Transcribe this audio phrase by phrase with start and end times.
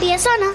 [0.00, 0.52] Via sona.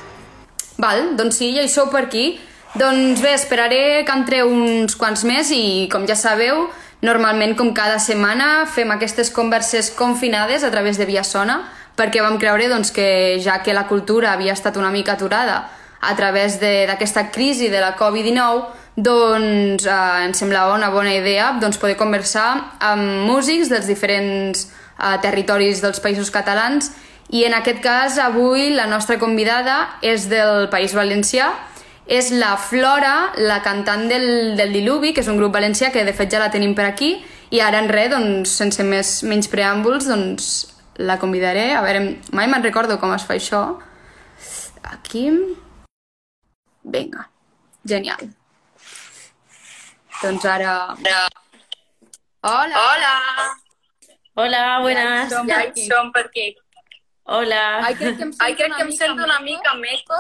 [0.77, 2.39] Val, doncs sí, ja hi sou per aquí.
[2.73, 6.65] Doncs bé, esperaré que entreu uns quants més i, com ja sabeu,
[7.05, 11.59] normalment, com cada setmana, fem aquestes converses confinades a través de Via Sona,
[11.95, 15.67] perquè vam creure doncs, que ja que la cultura havia estat una mica aturada
[16.01, 18.63] a través d'aquesta crisi de la Covid-19,
[18.95, 24.67] doncs eh, ens semblava una bona idea doncs, poder conversar amb músics dels diferents
[24.99, 26.91] eh, territoris dels països catalans
[27.33, 31.47] i en aquest cas avui la nostra convidada és del País Valencià,
[32.05, 36.13] és la Flora, la cantant del, del Diluvi, que és un grup valencià que de
[36.13, 37.15] fet ja la tenim per aquí,
[37.53, 40.51] i ara en res, doncs, sense més, menys preàmbuls, doncs
[41.01, 41.71] la convidaré.
[41.73, 42.03] A veure,
[42.35, 43.63] mai me'n recordo com es fa això.
[44.93, 45.29] Aquí.
[46.83, 47.29] Vinga,
[47.87, 48.29] genial.
[50.21, 50.77] Doncs ara...
[52.43, 52.85] Hola!
[52.85, 53.62] Hola!
[54.35, 55.29] Hola, buenas.
[55.29, 55.87] som Ja per aquí.
[55.87, 56.55] som per aquí.
[57.23, 57.85] Hola.
[57.85, 60.15] Ai, crec que em sento, Ai, crec que em sento una mica meco.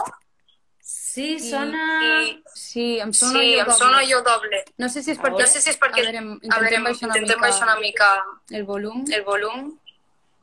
[0.81, 2.21] Sí, sona...
[2.23, 2.43] I...
[2.53, 3.77] Sí, em sona Sí, jo em doble.
[3.77, 4.63] sona jo doble.
[4.77, 5.41] No sé si és perquè...
[5.41, 6.01] No sé si és perquè...
[6.01, 8.09] A veure, A veure, intentem baixar una intentem mica baixar una mica
[8.51, 9.03] el volum.
[9.11, 9.79] el volum.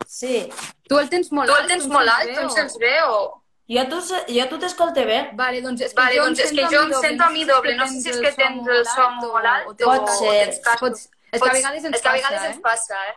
[0.07, 0.49] Sí.
[0.89, 1.63] Tu el tens molt Tu alt?
[1.65, 2.31] el tens molt alt?
[2.35, 3.21] Tu em o- sents bé o...?
[3.71, 4.01] Jo, tu,
[4.35, 5.19] jo tu t'escolte bé.
[5.39, 7.01] Vale, doncs és que Vale, jo doncs em és que sento jo a em mi
[7.07, 7.75] sento a mi doble.
[7.79, 10.49] No sé si és que tens el so molt alt o Pot ser.
[10.49, 10.59] És
[11.41, 13.17] que a vegades ens a passa, eh?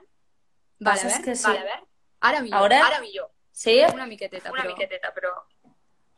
[0.80, 1.24] Vale, a veure.
[1.24, 1.44] que sí.
[1.48, 1.82] Vale, a veure.
[2.22, 2.64] Ara millor.
[2.74, 2.86] Ara?
[2.88, 3.30] Ara millor.
[3.52, 3.82] Sí?
[3.94, 4.72] Una miqueteta, Una però...
[4.74, 5.34] miqueteta, però...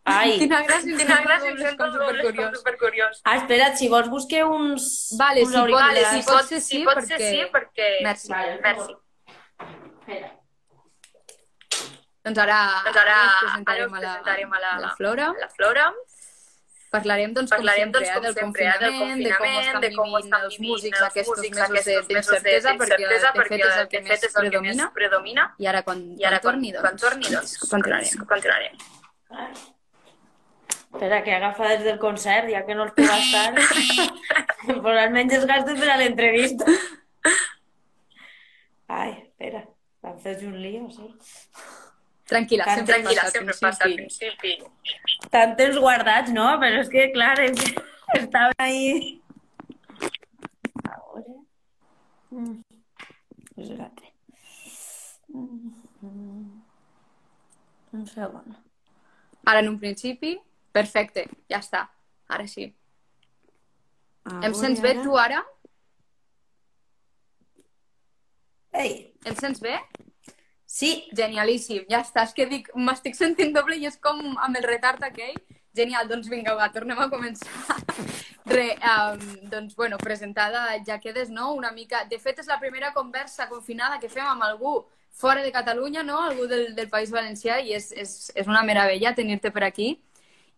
[0.08, 0.38] Ai.
[0.38, 2.58] Quina gràcia, Quina gràcia, em sento supercuriós.
[2.60, 3.22] supercuriós.
[3.26, 5.16] Ah, espera't, si vols busque uns...
[5.18, 6.10] Vale, uns si pot- auriculars.
[6.12, 7.90] si Si pot ser ser sí, sí, pot ser perquè- sí, perquè...
[8.04, 8.30] Merci.
[8.30, 8.60] Vale.
[8.62, 8.96] Merci.
[10.00, 10.32] Espera.
[12.26, 15.28] Doncs ara, Doncs ara, us ara presentarem, us a, la, presentarem a la, la Flora.
[15.40, 15.88] La Flora.
[16.96, 19.46] Parlarem, doncs, Parlarem, com doncs, sempre, com eh, del, sempre, eh, del confinament, de com
[19.46, 23.32] confinament, estan de com vivint els músics aquests mesos aquests mesos d'incertesa, de- perquè, d'incertesa,
[23.32, 24.84] de fet, és el que més fet és el que predomina.
[24.84, 25.44] més predomina.
[25.60, 28.26] I ara, quan, I ara, quan torni, quan, doncs, quan torni, doncs, continuarem.
[28.34, 28.74] continuarem.
[30.96, 33.54] Espera, que agafa des del concert, ja que no els puc gastar.
[34.82, 36.66] pues almenys els gasto per a l'entrevista.
[38.88, 39.66] Ai, espera.
[40.06, 41.10] Vam fer un lío, sí.
[42.26, 44.54] Tranquil·la, Tan sempre Tranquil·la, passa al sempre passa al principi.
[45.34, 46.48] Tant temps guardats, no?
[46.62, 47.74] Però és que, clar, és que
[48.24, 49.22] estaven ahí...
[50.90, 51.36] A veure...
[52.34, 52.56] Mm.
[53.62, 54.10] És l'altre.
[55.36, 55.76] Mm.
[57.96, 58.56] Un segon.
[59.46, 60.34] Ara, en un principi,
[60.76, 61.86] perfecte, ja està.
[62.34, 62.72] Ara sí.
[64.42, 65.06] Em sents bé, ara.
[65.06, 65.44] tu, ara?
[68.76, 68.96] Ei,
[69.30, 69.78] Em sents bé?
[70.76, 72.26] Sí, Genialíssim, ja està.
[72.28, 75.38] És que dic, m'estic sentint doble i és com amb el retard aquell.
[75.76, 77.80] Genial, doncs vinga, va, tornem a començar.
[78.52, 82.06] Re, um, doncs, bueno, presentada ja quedes, no?, una mica...
[82.12, 84.78] De fet, és la primera conversa confinada que fem amb algú
[85.16, 89.16] fora de Catalunya, no?, algú del, del País Valencià, i és, és, és una meravella
[89.18, 89.96] tenir-te per aquí.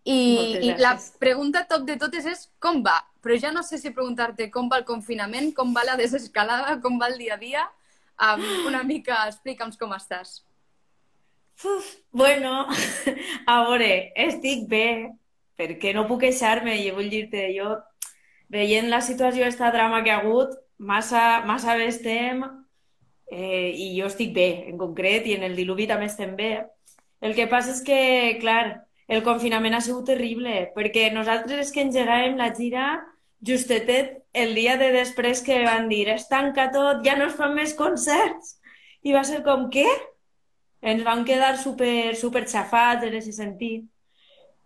[0.07, 0.19] I,
[0.63, 2.99] I la pregunta top de totes és com va?
[3.23, 6.99] Però ja no sé si preguntar-te com va el confinament, com va la desescalada, com
[7.01, 7.66] va el dia a dia.
[8.17, 10.41] Um, una mica, explica'ns com estàs.
[11.63, 12.67] Uf, bueno,
[13.51, 13.89] a veure,
[14.28, 14.88] estic bé,
[15.57, 17.75] perquè no puc queixar-me, i vull dir-te, jo,
[18.53, 22.44] veient la situació, esta drama que ha hagut, massa, massa bé estem,
[23.29, 26.51] eh, i jo estic bé, en concret, i en el diluvi també estem bé.
[27.22, 28.01] El que passa és que,
[28.41, 32.88] clar, el confinament ha sigut terrible, perquè nosaltres és que engegàvem la gira
[33.45, 37.55] justetet el dia de després que van dir es tanca tot, ja no es fan
[37.57, 38.57] més concerts.
[39.05, 39.87] I va ser com, què?
[40.81, 43.85] Ens vam quedar super, super xafats en aquest sentit.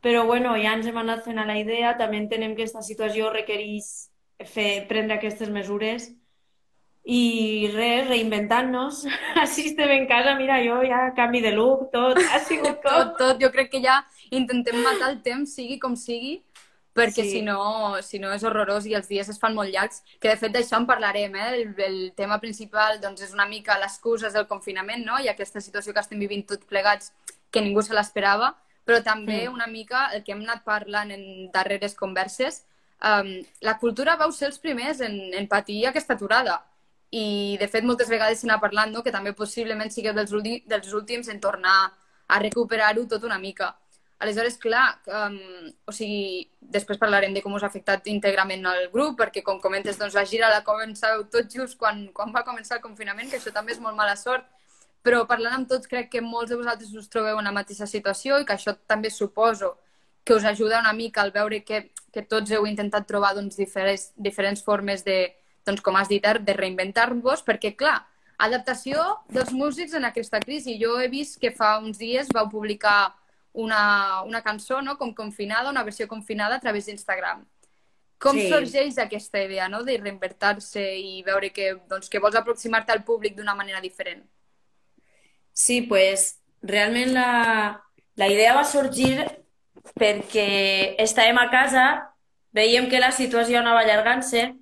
[0.02, 3.30] Però bueno, ja ens hem anat fent a la idea, també entenem que aquesta situació
[3.32, 3.92] requereix
[4.50, 6.10] fer, prendre aquestes mesures
[7.06, 9.04] i res, reinventant-nos.
[9.44, 13.16] Així estem en casa, mira, jo ja canvi de look, tot, ha sigut tot, com...
[13.20, 13.42] tot.
[13.42, 16.40] Jo crec que ja intentem matar el temps, sigui com sigui,
[16.94, 17.30] perquè Sí.
[17.32, 20.38] si, no, si no és horrorós i els dies es fan molt llargs, que de
[20.38, 21.50] fet d'això en parlarem, eh?
[21.56, 25.20] El, el tema principal doncs, és una mica l'excusa del confinament, no?
[25.20, 27.14] I aquesta situació que estem vivint tots plegats,
[27.52, 28.56] que ningú se l'esperava,
[28.86, 29.54] però també Mm.
[29.54, 32.66] una mica el que hem anat parlant en darreres converses,
[33.04, 36.66] um, la cultura vau ser els primers en, en patir aquesta aturada.
[37.12, 40.32] I, de fet, moltes vegades se n'ha parlat, no?, que també possiblement sigueu dels,
[40.66, 41.92] dels últims en tornar
[42.28, 43.76] a recuperar-ho tot una mica.
[44.22, 45.38] Aleshores, clar, um,
[45.90, 49.98] o sigui, després parlarem de com us ha afectat íntegrament el grup, perquè, com comentes,
[49.98, 53.54] doncs, la gira la començàveu tot just quan, quan va començar el confinament, que això
[53.56, 54.46] també és molt mala sort,
[55.02, 58.38] però parlant amb tots crec que molts de vosaltres us trobeu en la mateixa situació
[58.38, 59.74] i que això també suposo
[60.24, 64.12] que us ajuda una mica al veure que, que tots heu intentat trobar doncs, diferents,
[64.16, 65.32] diferents formes de,
[65.66, 68.04] doncs, com has dit, de reinventar-vos, perquè, clar,
[68.42, 70.78] adaptació dels músics en aquesta crisi.
[70.82, 73.14] Jo he vist que fa uns dies vau publicar
[73.54, 77.46] una, una cançó, no?, com confinada, una versió confinada a través d'Instagram.
[78.22, 78.50] Com Sí.
[78.50, 83.36] sorgeix aquesta idea, no?, de reinventar-se i veure que, doncs, que vols aproximar-te al públic
[83.36, 84.24] d'una manera diferent?
[85.54, 87.84] Sí, pues realment la,
[88.16, 89.26] la idea va sorgir
[89.98, 91.86] perquè estàvem a casa,
[92.54, 94.54] veiem que la situació anava allargant-se,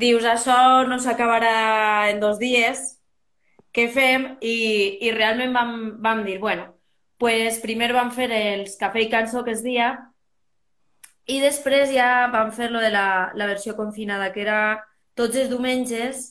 [0.00, 2.98] dius, això no s'acabarà en dos dies,
[3.72, 4.36] què fem?
[4.40, 6.79] I, i realment vam, vam dir, bueno,
[7.20, 9.92] pues primer vam fer els Cafè i Cançó, que es dia,
[11.28, 14.60] i després ja vam fer lo de la, la versió confinada, que era
[15.14, 16.30] tots els diumenges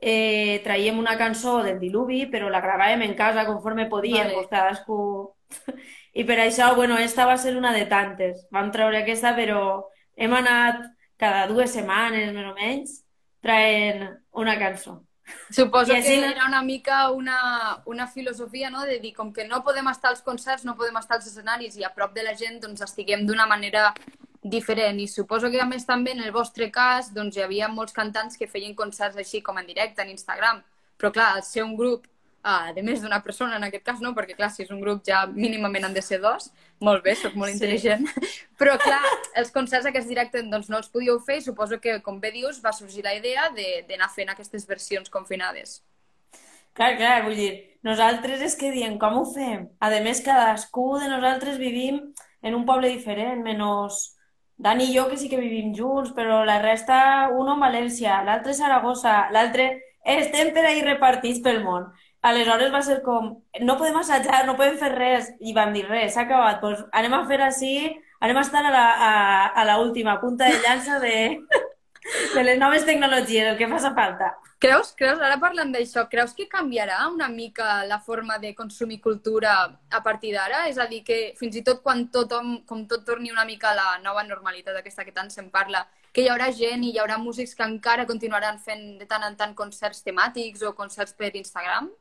[0.00, 4.48] eh, traiem una cançó del diluvi, però la gravàvem en casa conforme podíem, Vale.
[4.50, 5.00] cadascú...
[6.16, 8.46] I per això, bueno, esta va ser una de tantes.
[8.50, 10.80] Vam treure aquesta, però hem anat
[11.20, 12.94] cada dues setmanes, més o menys,
[13.44, 15.02] traient una cançó.
[15.50, 19.46] Suposo I que així- era una mica una, una filosofia, no?, de dir, com que
[19.46, 22.34] no podem estar als concerts, no podem estar als escenaris i a prop de la
[22.34, 23.92] gent, doncs estiguem d'una manera
[24.42, 25.00] diferent.
[25.00, 28.36] I suposo que, a més, també en el vostre cas, doncs hi havia molts cantants
[28.36, 30.62] que feien concerts així com en directe, en Instagram.
[30.96, 32.06] Però, clar, al ser un grup
[32.46, 35.02] ah, de més d'una persona, en aquest cas no, perquè, clar, si és un grup
[35.06, 36.52] ja mínimament han de ser dos.
[36.80, 37.56] Molt bé, sóc molt Sí.
[37.58, 38.06] intel·ligent.
[38.60, 39.00] Però, clar,
[39.40, 42.62] els concerts aquests directes doncs, no els podíeu fer i suposo que, com bé dius,
[42.64, 45.80] va sorgir la idea de- d'anar fent aquestes versions confinades.
[46.76, 47.52] Clar, clar, vull dir,
[47.82, 49.68] nosaltres és que diem, com ho fem?
[49.80, 52.02] A més, cadascú de nosaltres vivim
[52.42, 54.12] en un poble diferent, menys
[54.58, 58.54] Dani i jo, que sí que vivim junts, però la resta, un en València, l'altre
[58.54, 59.82] a Saragossa, l'altre...
[60.06, 61.88] Estem per ahir repartits pel món.
[62.26, 63.28] Aleshores va ser com,
[63.62, 65.30] no podem assajar, no podem fer res.
[65.38, 66.58] I vam dir, res, s'ha acabat.
[66.62, 67.74] Pues anem a fer així,
[68.18, 69.12] anem a estar a la, a,
[69.62, 71.14] a la última punta de llança de,
[72.34, 74.32] de les noves tecnologies, el que faci falta.
[74.58, 79.52] Creus, creus, ara parlant d'això, creus que canviarà una mica la forma de consumir cultura
[79.90, 80.64] a partir d'ara?
[80.70, 83.76] És a dir, que fins i tot quan tothom, com tot torni una mica a
[83.76, 87.20] la nova normalitat aquesta que tant se'n parla, que hi haurà gent i hi haurà
[87.20, 91.92] músics que encara continuaran fent de tant en tant concerts temàtics o concerts per Instagram?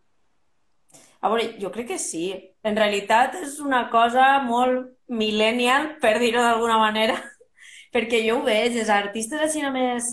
[1.25, 2.27] A veure, jo crec que sí.
[2.65, 7.15] En realitat és una cosa molt millennial, per dir-ho d'alguna manera,
[7.95, 10.11] perquè jo ho veig, els artistes així només,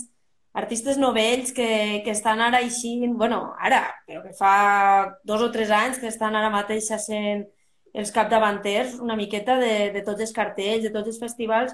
[0.57, 4.55] artistes novells que, que estan ara així, bueno, ara, però que fa
[5.25, 7.45] dos o tres anys que estan ara mateix sent
[7.93, 11.73] els capdavanters una miqueta de, de tots els cartells, de tots els festivals,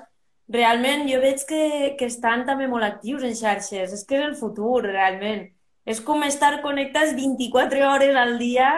[0.51, 1.63] realment jo veig que,
[1.99, 3.95] que estan també molt actius en xarxes.
[3.95, 5.45] És que és el futur, realment.
[5.87, 8.71] És com estar connectats 24 hores al dia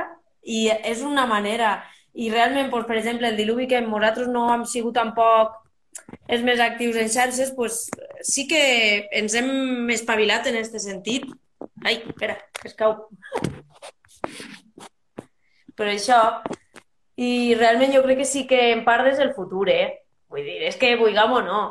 [0.43, 1.79] i és una manera.
[2.13, 5.57] I realment, doncs, per exemple, el diluvi que nosaltres no hem sigut tampoc
[6.27, 7.85] els més actius en xarxes, doncs,
[8.27, 8.63] sí que
[9.21, 11.27] ens hem espavilat en aquest sentit.
[11.85, 12.97] Ai, espera, que es cau.
[15.77, 16.19] Però això,
[17.17, 20.01] i realment jo crec que sí que en part és el futur, eh?
[20.31, 21.61] Vull dir, és que vulguem o no,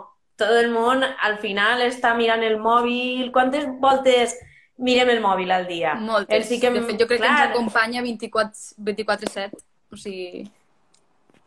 [0.40, 3.28] tot el món al final està mirant el mòbil.
[3.32, 4.36] Quantes voltes
[4.80, 5.94] mirem el mòbil al dia?
[6.00, 6.34] Moltes.
[6.36, 6.72] El sí que...
[6.74, 9.60] De fet, jo crec que clar, ens acompanya 24 24-7.
[9.92, 10.48] O sigui...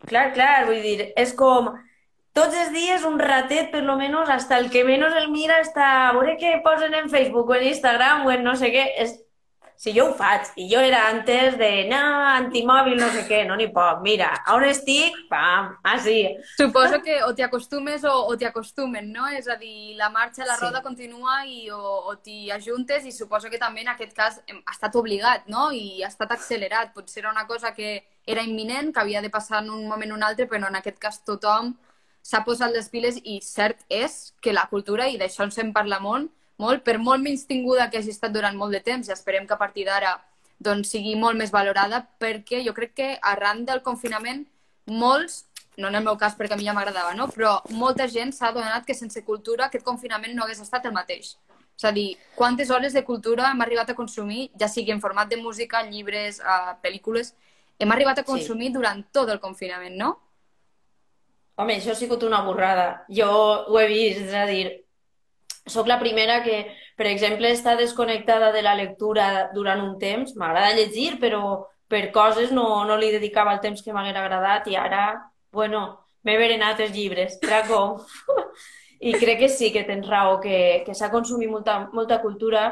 [0.04, 1.72] Clar, clar, vull dir, és com
[2.36, 6.10] tots els dies un ratet, per lo menos, hasta el que menos el mira, està
[6.10, 8.88] a veure què posen en Facebook o en Instagram o en no sé què.
[9.06, 9.20] És...
[9.75, 12.00] Si jo ho faig, i jo era antes de, no,
[12.38, 14.00] antimòbil, no sé què, no n'hi poc.
[14.06, 15.18] Mira, on estic?
[15.30, 16.20] Pam, sí.
[16.56, 19.27] Suposo que o t'hi acostumes o, o t'hi acostumen, no?
[19.27, 20.63] És a dir, la marxa, la Sí.
[20.65, 24.72] roda continua i o, o t'hi ajuntes i suposo que també en aquest cas ha
[24.72, 25.72] estat obligat, no?
[25.72, 26.94] I ha estat accelerat.
[26.94, 30.15] Potser era una cosa que era imminent, que havia de passar en un moment o
[30.15, 31.75] un altre, però en aquest cas tothom
[32.24, 36.00] s'ha posat les piles i cert és que la cultura, i d'això ens en parla
[36.00, 36.32] molt,
[36.63, 39.55] molt, per molt menys tinguda que hagi estat durant molt de temps, i esperem que
[39.55, 40.17] a partir d'ara
[40.63, 44.46] doncs, sigui molt més valorada, perquè jo crec que arran del confinament
[44.88, 45.43] molts,
[45.77, 47.27] no en el meu cas perquè a mi ja m'agradava, no?
[47.34, 51.36] però molta gent s'ha adonat que sense cultura aquest confinament no hagués estat el mateix.
[51.74, 55.29] És a dir, quantes hores de cultura hem arribat a consumir, ja sigui en format
[55.29, 57.34] de música, llibres, uh, pel·lícules,
[57.82, 58.75] hem arribat a consumir sí.
[58.77, 60.13] durant tot el confinament, no?
[61.58, 63.05] Home, això ha sigut una borrada.
[63.10, 63.29] Jo
[63.70, 64.83] ho he vist, és a dir,
[65.65, 66.65] sóc la primera que,
[66.98, 70.36] per exemple, està desconnectada de la lectura durant un temps.
[70.36, 74.77] M'agrada llegir, però per coses no, no li dedicava el temps que m'haguera agradat i
[74.79, 75.03] ara,
[75.53, 75.84] bueno,
[76.24, 77.38] m'he berenat els llibres.
[77.43, 77.62] Era.
[79.03, 82.70] I crec que sí que tens raó, que, que s'ha consumit molta, molta cultura,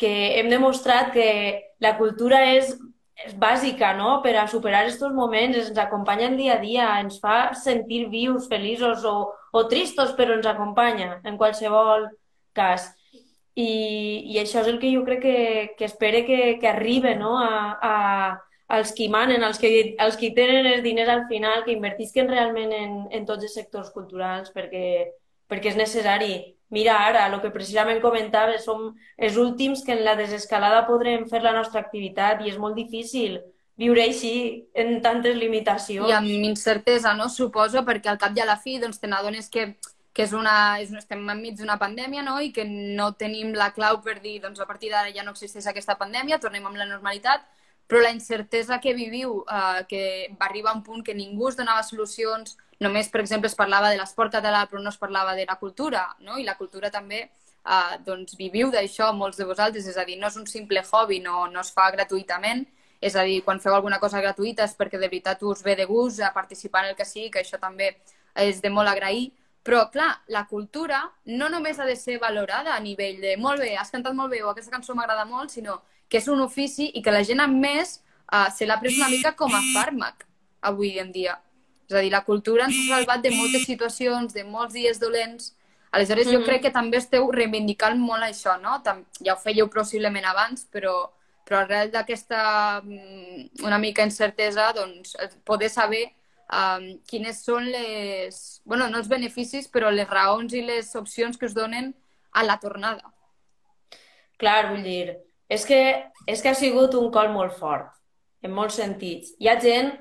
[0.00, 1.28] que hem demostrat que
[1.78, 2.72] la cultura és,
[3.20, 7.20] és bàsica, no?, per a superar aquests moments, ens acompanya el dia a dia, ens
[7.22, 12.08] fa sentir vius, feliços o, o tristos, però ens acompanya en qualsevol
[12.52, 12.90] cas.
[13.54, 15.40] i, i això és el que jo crec que,
[15.76, 17.34] que espere que, que arribi no?
[17.42, 17.94] a, a,
[18.70, 22.72] als qui manen, als que, als qui tenen els diners al final, que invertisquen realment
[22.72, 25.10] en, en tots els sectors culturals, perquè,
[25.50, 26.34] perquè és necessari.
[26.70, 31.42] Mira ara, el que precisament comentava, som els últims que en la desescalada podrem fer
[31.42, 33.40] la nostra activitat i és molt difícil
[33.80, 34.34] viure així,
[34.76, 36.06] en tantes limitacions.
[36.06, 37.26] I amb incertesa, no?
[37.32, 39.72] Suposo, perquè al cap i a la fi doncs, te n'adones que
[40.12, 42.40] que és una, és, estem enmig d'una pandèmia no?
[42.42, 45.68] i que no tenim la clau per dir doncs a partir d'ara ja no existeix
[45.70, 47.44] aquesta pandèmia, tornem amb la normalitat,
[47.86, 50.02] però la incertesa que viviu, eh, que
[50.40, 53.90] va arribar a un punt que ningú es donava solucions, només, per exemple, es parlava
[53.90, 56.38] de l'esport català però no es parlava de la cultura, no?
[56.38, 60.30] i la cultura també eh, doncs viviu d'això molts de vosaltres, és a dir, no
[60.30, 62.66] és un simple hobby, no, no es fa gratuïtament,
[63.00, 65.86] és a dir, quan feu alguna cosa gratuïta és perquè de veritat us ve de
[65.88, 67.94] gust a participar en el que sigui, que això també
[68.36, 69.30] és de molt agrair,
[69.62, 73.74] però, clar, la cultura no només ha de ser valorada a nivell de molt bé,
[73.76, 77.02] has cantat molt bé o aquesta cançó m'agrada molt, sinó que és un ofici i
[77.04, 77.98] que la gent amb més
[78.32, 80.26] uh, se l'ha pres una mica com a fàrmac
[80.72, 81.36] avui en dia.
[81.90, 85.54] És a dir, la cultura ens ha salvat de moltes situacions, de molts dies dolents.
[85.90, 86.40] Aleshores, mm -hmm.
[86.40, 88.80] jo crec que també esteu reivindicant molt això, no?
[89.24, 91.10] Ja ho fèieu possiblement abans, però,
[91.44, 96.12] però arrel d'aquesta mm, una mica incertesa, doncs, poder saber
[96.52, 98.60] um, quines són les...
[98.64, 101.94] bueno, no els beneficis, però les raons i les opcions que us donen
[102.32, 103.12] a la tornada.
[104.40, 105.16] Clar, vull dir,
[105.48, 105.80] és que,
[106.26, 107.90] és que ha sigut un col molt fort,
[108.42, 109.34] en molts sentits.
[109.38, 109.92] Hi ha gent,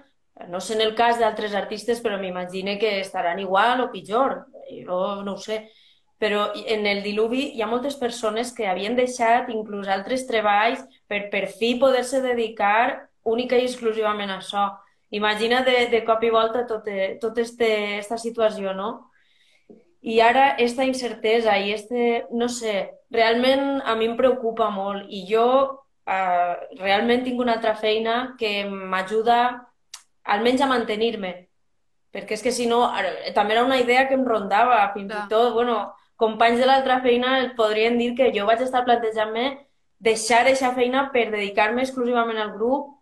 [0.47, 4.99] no sé en el cas d'altres artistes, però m'imagino que estaran igual o pitjor, jo
[5.25, 5.65] no ho sé,
[6.19, 11.29] però en el diluvi hi ha moltes persones que havien deixat inclús altres treballs per
[11.31, 14.67] per fi poder-se dedicar única i exclusivament a això.
[15.09, 19.09] Imagina de, de cop i volta tota tot este, esta situació, no?
[20.01, 25.25] I ara esta incertesa i este, no sé, realment a mi em preocupa molt i
[25.27, 25.47] jo
[26.05, 29.39] eh, realment tinc una altra feina que m'ajuda
[30.29, 31.33] almenys a mantenir-me.
[32.13, 35.25] Perquè és que si no, ara, també era una idea que em rondava, fins Clar.
[35.25, 35.79] i tot, bueno,
[36.21, 39.49] companys de l'altra feina podrien dir que jo vaig estar plantejant-me
[39.99, 42.98] deixar aquesta feina per dedicar-me exclusivament al grup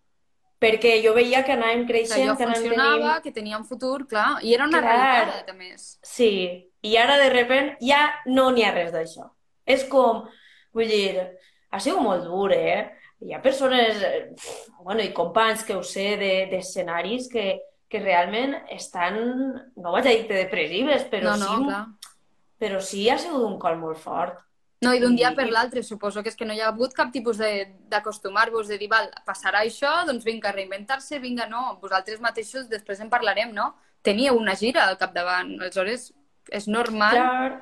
[0.62, 3.24] perquè jo veia que anàvem creixent, que, que funcionava, tenint...
[3.24, 5.88] que tenia un futur, clar, i era una clar, realitat, a més.
[6.06, 6.30] Sí,
[6.82, 9.28] i ara de repent ja no n'hi ha res d'això.
[9.68, 10.24] És com,
[10.74, 11.28] vull dir,
[11.70, 12.88] ha sigut molt dur, eh?
[13.22, 14.02] Hi ha persones,
[14.82, 16.12] bueno, i companys que ho sé
[16.50, 17.46] d'escenaris de, que,
[17.90, 19.18] que realment estan,
[19.76, 21.82] no vaig a dir depressives, però no, no, sí, clar.
[22.58, 24.38] però sí ha sigut un col molt fort.
[24.84, 27.08] No, i d'un dia per l'altre, suposo que és que no hi ha hagut cap
[27.10, 27.40] tipus
[27.90, 33.00] d'acostumar-vos, de, de dir, val, passarà això, doncs vinga, reinventar-se, vinga, no, vosaltres mateixos després
[33.02, 33.72] en parlarem, no?
[34.06, 36.12] Teníeu una gira al capdavant, aleshores
[36.54, 37.18] és normal.
[37.18, 37.56] Clar,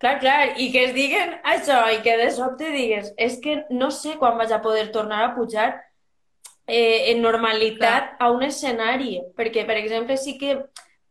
[0.00, 3.90] clar, clar, i que es diguen això, i que de sobte digues, és que no
[3.92, 5.68] sé quan vaig a poder tornar a pujar
[6.64, 8.16] eh, en normalitat clar.
[8.16, 10.56] a un escenari, perquè, per exemple, sí que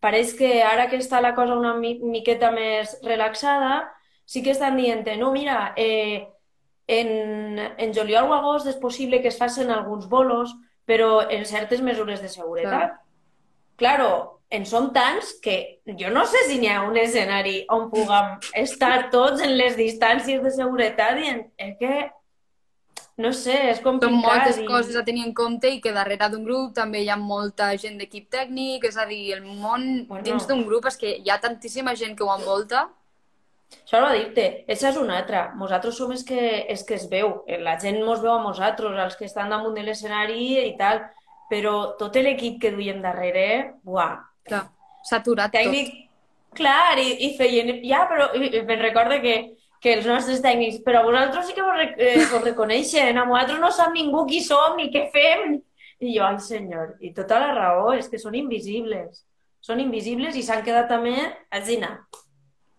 [0.01, 3.91] pareix que ara que està la cosa una mi miqueta més relaxada,
[4.27, 6.27] sí que estan dient, no, mira, eh,
[6.85, 10.51] en, en juliol o agost és possible que es facin alguns bolos,
[10.87, 12.91] però en certes mesures de seguretat.
[12.91, 12.99] Clar.
[13.79, 14.09] Claro,
[14.49, 19.09] en som tants que jo no sé si n'hi ha un escenari on puguem estar
[19.11, 21.95] tots en les distàncies de seguretat i en, és que
[23.17, 24.13] no sé, és complicat.
[24.13, 24.67] Són moltes i...
[24.67, 27.97] coses a tenir en compte i que darrere d'un grup també hi ha molta gent
[27.97, 30.23] d'equip tècnic, és a dir, el món bueno.
[30.23, 32.85] dins d'un grup és que hi ha tantíssima gent que ho envolta
[33.75, 35.43] això va dir-te, aquesta és una altra.
[35.59, 37.43] Nosaltres som els que, els que es veu.
[37.63, 41.03] La gent mos veu a nosaltres, els que estan damunt de l'escenari i tal,
[41.51, 43.47] però tot l'equip que duiem darrere,
[43.87, 44.17] buah.
[44.47, 44.65] Clar,
[45.07, 46.03] s'ha aturat Tècnic, tot.
[46.57, 47.77] Clar, i, i feien...
[47.85, 49.35] Ja, però me'n recordo que,
[49.83, 53.71] que els nostres tècnics, però vosaltres sí que vos, eh, vos reconeixen, a vosaltres no
[53.71, 55.59] sap ningú qui som ni què fem.
[55.97, 59.23] I jo, ai senyor, i tota la raó és que són invisibles.
[59.65, 61.15] Són invisibles i s'han quedat també
[61.49, 61.95] a dinar.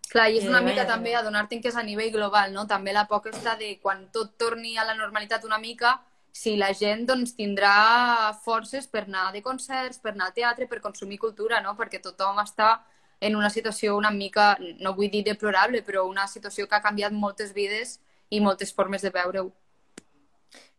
[0.08, 2.64] Clar, i és una mica també adonar-te que és a nivell global, no?
[2.66, 5.98] També la por està de quan tot torni a la normalitat una mica,
[6.32, 10.80] si la gent doncs, tindrà forces per anar de concerts, per anar al teatre, per
[10.80, 11.74] consumir cultura, no?
[11.76, 12.78] Perquè tothom està
[13.20, 17.12] en una situació una mica, no vull dir deplorable, però una situació que ha canviat
[17.12, 17.98] moltes vides
[18.30, 19.50] i moltes formes de veure-ho.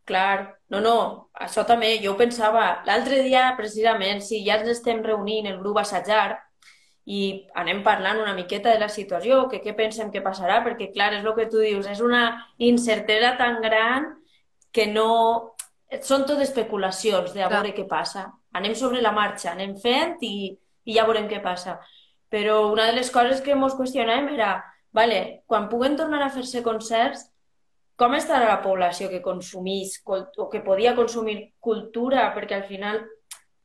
[0.09, 0.95] Clar, no, no,
[1.37, 2.81] això també, jo ho pensava.
[2.87, 6.39] L'altre dia, precisament, si ja ens estem reunint el grup assajar,
[7.09, 7.21] i
[7.57, 11.25] anem parlant una miqueta de la situació, que què pensem que passarà, perquè clar, és
[11.25, 12.23] el que tu dius, és una
[12.57, 14.11] incertesa tan gran
[14.71, 15.09] que no...
[16.05, 18.27] Són tot especulacions de a veure què passa.
[18.53, 20.51] Anem sobre la marxa, anem fent i,
[20.85, 21.79] i ja veurem què passa.
[22.29, 24.51] Però una de les coses que ens qüestionàvem era
[24.93, 27.25] vale, quan puguen tornar a fer-se concerts,
[27.97, 32.29] com estarà la població que consumís o que podia consumir cultura?
[32.37, 33.01] Perquè al final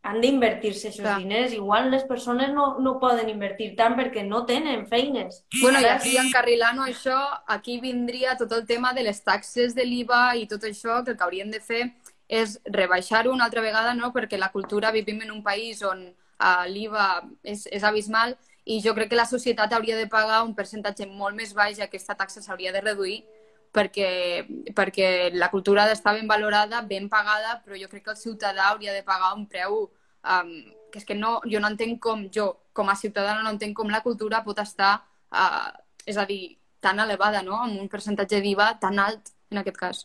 [0.05, 1.19] han d'invertir-se aquests Clar.
[1.23, 1.55] diners.
[1.57, 5.41] Igual les persones no, no poden invertir tant perquè no tenen feines.
[5.63, 7.17] Bueno, i aquí encarrilant això,
[7.49, 11.17] aquí vindria tot el tema de les taxes de l'IVA i tot això, que el
[11.17, 11.87] que haurien de fer
[12.29, 14.13] és rebaixar-ho una altra vegada, no?
[14.13, 17.09] perquè la cultura vivim en un país on uh, l'IVA
[17.43, 21.37] és, és abismal i jo crec que la societat hauria de pagar un percentatge molt
[21.37, 23.23] més baix i aquesta taxa s'hauria de reduir
[23.75, 24.45] perquè,
[24.76, 28.71] perquè la cultura ha d'estar ben valorada, ben pagada, però jo crec que el ciutadà
[28.71, 30.52] hauria de pagar un preu um,
[30.93, 33.90] que és que no, jo no entenc com, jo com a ciutadana no entenc com
[33.90, 34.95] la cultura pot estar,
[35.35, 35.73] uh,
[36.07, 40.04] és a dir, tan elevada, no?, amb un percentatge d'IVA tan alt, en aquest cas.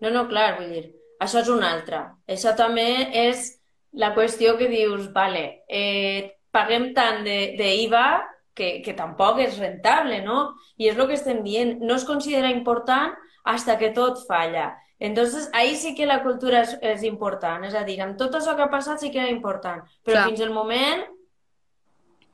[0.00, 0.84] No, no, clar, vull dir,
[1.20, 2.02] això és una altra.
[2.26, 2.88] Això també
[3.26, 3.50] és
[3.92, 8.06] la qüestió que dius, vale, eh, paguem tant d'IVA
[8.54, 10.54] que, que tampoc és rentable, no?
[10.76, 13.14] I és el que estem dient, no es considera important
[13.44, 14.76] hasta que tot falla.
[14.98, 18.52] Entonces, ahí sí que la cultura és, és important, és a dir, amb tot això
[18.56, 20.26] que ha passat sí que era important, però Clar.
[20.28, 21.06] fins al moment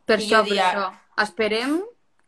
[0.07, 0.89] Per això, per això.
[1.23, 1.79] Esperem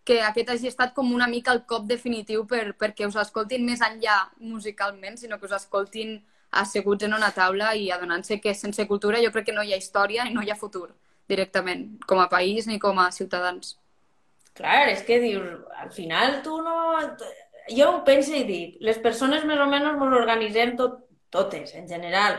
[0.09, 3.83] que aquest hagi estat com una mica el cop definitiu per, perquè us escoltin més
[3.85, 6.17] enllà musicalment, sinó que us escoltin
[6.51, 9.83] asseguts en una taula i adonant-se que sense cultura jo crec que no hi ha
[9.83, 10.89] història i no hi ha futur
[11.29, 13.77] directament, com a país ni com a ciutadans.
[14.59, 16.79] Clar, és que dius, al final tu no...
[17.69, 21.85] Jo ho penso i dic, les persones més o menys ens organitzem tot, totes, en
[21.89, 22.39] general.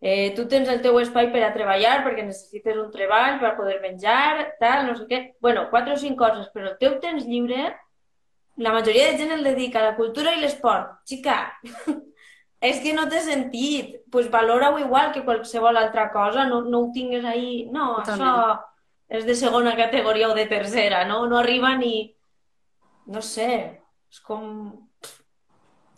[0.00, 3.76] Eh, tu tens el teu espai per a treballar perquè necessites un treball per poder
[3.82, 5.20] menjar, tal, no sé què.
[5.44, 7.70] Bueno, quatre o cinc coses, però el teu temps lliure,
[8.56, 10.98] la majoria de gent el dedica a la cultura i l'esport.
[11.08, 11.38] Xica,
[12.60, 14.00] és que no té sentit.
[14.10, 17.68] pues valora-ho igual que qualsevol altra cosa, no, no ho tingues ahí...
[17.72, 18.28] No, Totalment.
[18.28, 18.60] això
[19.08, 21.26] és de segona categoria o de tercera, no?
[21.26, 22.14] No arriba ni...
[23.06, 24.86] No sé, és com...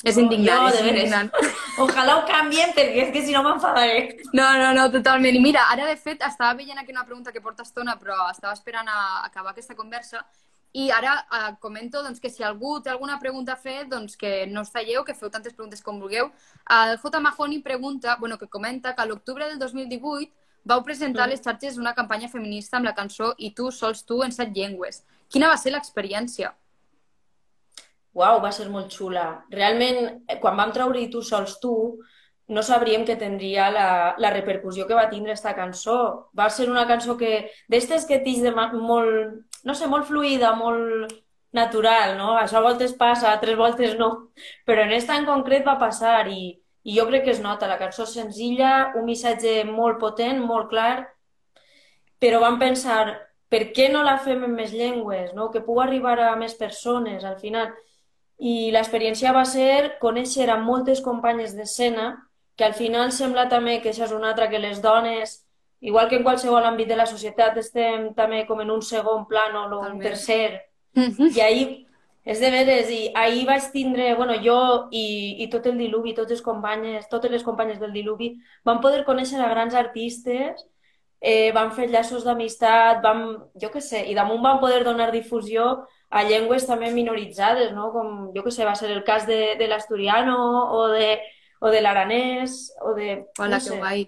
[0.05, 1.31] És No, indignant, és indignant.
[1.85, 4.17] Ojalà ho canvien perquè és que si no m'enfadaré.
[4.33, 5.37] No, no, no, totalment.
[5.37, 8.54] I mira, ara de fet estava veient aquí una pregunta que porta estona, però estava
[8.57, 10.25] esperant a acabar aquesta conversa
[10.73, 14.47] i ara eh, comento doncs, que si algú té alguna pregunta a fer, doncs que
[14.47, 16.31] no us talleu, que feu tantes preguntes com vulgueu.
[16.71, 17.21] El J.
[17.21, 20.33] Mahoney pregunta, bueno, que comenta que a l'octubre del 2018
[20.67, 24.23] vau presentar a les xarxes una campanya feminista amb la cançó I tu, sols tu,
[24.26, 25.05] en set llengües.
[25.31, 26.52] Quina va ser l'experiència?
[28.17, 29.26] Uau, va ser molt xula.
[29.52, 31.75] Realment, eh, quan vam treure I tu sols tu,
[32.49, 36.31] no sabríem que tindria la, la repercussió que va tindre esta cançó.
[36.37, 41.11] Va ser una cançó que, d'estes que tens de molt, no sé, molt fluida, molt
[41.57, 42.37] natural, no?
[42.39, 44.11] Això a voltes passa, altres voltes no.
[44.69, 46.55] Però en esta en concret va passar i,
[46.87, 47.69] i jo crec que es nota.
[47.71, 51.09] La cançó senzilla, un missatge molt potent, molt clar,
[52.23, 53.17] però vam pensar,
[53.52, 55.50] per què no la fem en més llengües, no?
[55.50, 57.73] Que pugui arribar a més persones, al final.
[58.39, 62.13] I l'experiència va ser conèixer a moltes companyes d'escena,
[62.57, 65.46] que al final sembla també que això és una altra que les dones,
[65.80, 69.56] igual que en qualsevol àmbit de la societat, estem també com en un segon plan
[69.56, 70.62] o un tercer.
[70.97, 71.67] I ahir,
[72.26, 76.41] és de veres, i ahir vaig tindre, bueno, jo i, i tot el diluvi, totes
[76.41, 78.32] les companyes, totes les companyes del diluvi,
[78.65, 80.65] vam poder conèixer a grans artistes,
[81.21, 83.23] eh, vam fer llaços d'amistat, vam,
[83.60, 87.93] jo què sé, i damunt vam poder donar difusió a llengües també minoritzades, no?
[87.95, 90.36] Com, jo què sé, va ser el cas de, de l'asturiano
[90.75, 91.17] o de,
[91.60, 93.26] o de l'aranès o de...
[93.39, 93.80] Hola, no que sé.
[93.80, 94.06] guai.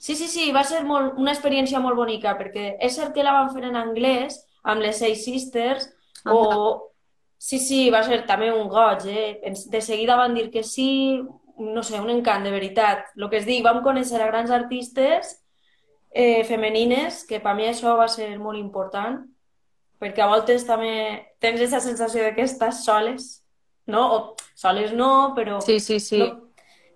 [0.00, 3.34] Sí, sí, sí, va ser molt, una experiència molt bonica, perquè és cert que la
[3.36, 5.90] vam fer en anglès, amb les Seis Sisters,
[6.24, 6.86] Ah, o...
[7.40, 9.52] Sí, sí, va ser també un goig, eh?
[9.72, 11.22] De seguida van dir que sí,
[11.56, 13.06] no sé, un encant, de veritat.
[13.16, 15.38] El que es dic, vam conèixer a grans artistes
[16.12, 19.22] eh, femenines, que per mi això va ser molt important,
[20.00, 20.92] perquè a voltes també
[21.40, 23.30] tens aquesta sensació de que estàs soles,
[23.88, 24.04] no?
[24.12, 24.20] O
[24.52, 26.20] soles no, però Sí, sí, sí.
[26.20, 26.49] no,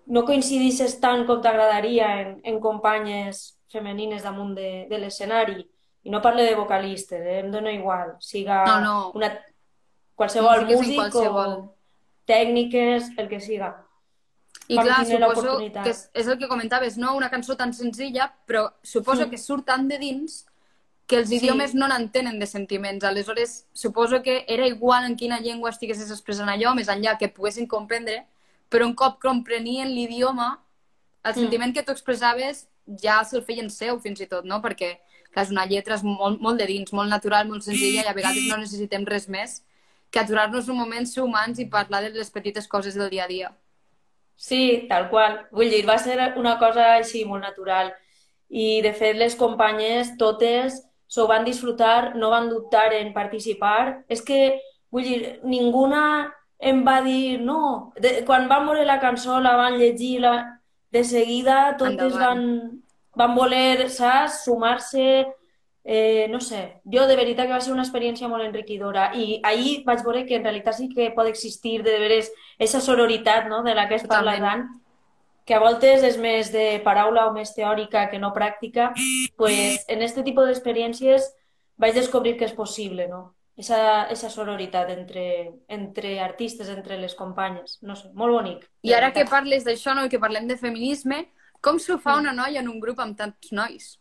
[0.07, 5.65] no coincidisses tant com t'agradaria en, en companyes femenines damunt de, de l'escenari.
[6.05, 7.39] I no parle de vocalistes, eh?
[7.39, 8.15] em dona igual.
[8.21, 9.11] Siga No, no.
[9.17, 9.31] una,
[10.15, 11.55] qualsevol en músic qualsevol.
[11.57, 11.75] o
[12.25, 13.71] tècniques, el que siga.
[14.67, 17.15] I vam clar, suposo que és, és el que comentaves, no?
[17.15, 19.29] Una cançó tan senzilla, però suposo Mm.
[19.29, 20.45] que surt tant de dins
[21.05, 21.35] que els Sí.
[21.37, 23.03] idiomes no n'entenen de sentiments.
[23.03, 27.67] Aleshores, suposo que era igual en quina llengua estiguessis expressant allò, més enllà que poguessin
[27.67, 28.25] comprendre,
[28.75, 30.49] però un cop comprenien l'idioma,
[31.23, 31.39] el Mm.
[31.39, 32.67] sentiment que tu expressaves
[33.01, 34.59] ja se'l feien seu, fins i tot, no?
[34.61, 34.99] Perquè,
[35.31, 38.13] clar, és una lletra és molt, molt de dins, molt natural, molt senzilla, i a
[38.13, 39.63] vegades no necessitem res més
[40.11, 43.27] que aturar-nos un moment, ser humans i parlar de les petites coses del dia a
[43.27, 43.51] dia.
[44.37, 45.47] Sí, tal qual.
[45.51, 47.93] Vull dir, va ser una cosa així molt natural.
[48.49, 54.03] I, de fet, les companyes totes s'ho van disfrutar, no van dubtar en participar.
[54.07, 54.59] És que,
[54.91, 56.33] vull dir, ninguna
[56.65, 57.93] em va dir no.
[58.01, 60.35] De, quan van veure la cançó, la van llegir, la...
[60.95, 62.21] de seguida totes Endavant.
[62.21, 62.83] van,
[63.19, 65.25] van voler, saps, sumar-se,
[65.83, 69.83] eh, no sé, jo de veritat que va ser una experiència molt enriquidora i ahir
[69.85, 73.75] vaig veure que en realitat sí que pot existir de veres aquesta sororitat no, de
[73.77, 74.65] la que es parla tant,
[75.45, 78.89] que a voltes és més de paraula o més teòrica que no pràctica,
[79.37, 81.29] pues en este tipus d'experiències
[81.77, 83.34] vaig descobrir que és possible, no?
[83.55, 85.25] Esa, esa sororitat entre,
[85.71, 88.65] entre artistes, entre les companyes, no sé, molt bonic.
[88.83, 91.21] I ara que parles d'això, no, que parlem de feminisme,
[91.63, 93.93] com s'ho fa una noia en un grup amb tants nois?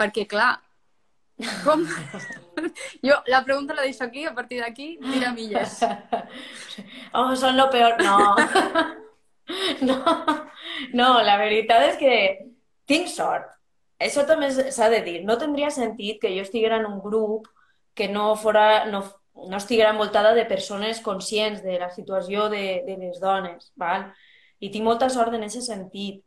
[0.00, 0.54] Perquè, clar,
[1.64, 1.84] com...
[3.06, 5.80] Jo la pregunta la deixo aquí, a partir d'aquí, tira milles.
[7.12, 8.02] Oh, son lo peor.
[8.02, 8.36] No.
[9.82, 9.96] No,
[10.94, 12.12] no, la veritat és que
[12.86, 13.48] tinc sort.
[13.98, 15.16] Això també s'ha de dir.
[15.26, 17.48] No tindria sentit que jo estiguera en un grup
[18.00, 22.96] que no fora, no, no estiguera envoltada de persones conscients de la situació de, de
[22.96, 24.06] les dones, val?
[24.60, 26.22] I tinc molta sort en aquest sentit.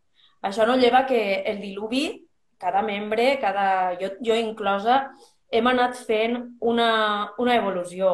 [0.46, 2.28] Això no lleva que el diluvi,
[2.62, 5.08] cada membre, cada, jo, jo inclosa,
[5.50, 8.14] hem anat fent una, una evolució,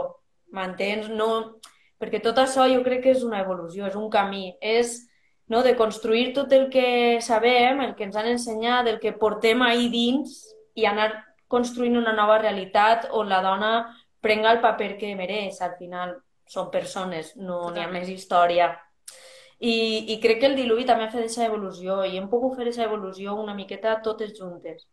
[0.55, 1.11] m'entens?
[1.11, 1.59] No,
[1.99, 5.01] perquè tot això jo crec que és una evolució, és un camí, és
[5.51, 9.63] no, de construir tot el que sabem, el que ens han ensenyat, el que portem
[9.65, 10.45] ahir dins
[10.79, 11.11] i anar
[11.49, 13.71] construint una nova realitat on la dona
[14.21, 15.59] prenga el paper que mereix.
[15.65, 16.15] Al final
[16.49, 18.71] són persones, no n'hi ha més història.
[19.59, 22.63] I, I crec que el diluvi també ha fet aquesta evolució i hem pogut fer
[22.67, 24.85] aquesta evolució una miqueta totes juntes.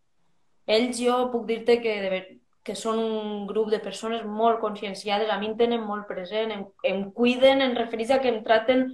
[0.66, 2.18] Ells jo puc dir-te que, de,
[2.66, 6.64] que són un grup de persones molt conscienciades, a mi em tenen molt present, em,
[6.82, 8.88] em cuiden en referència a que em traten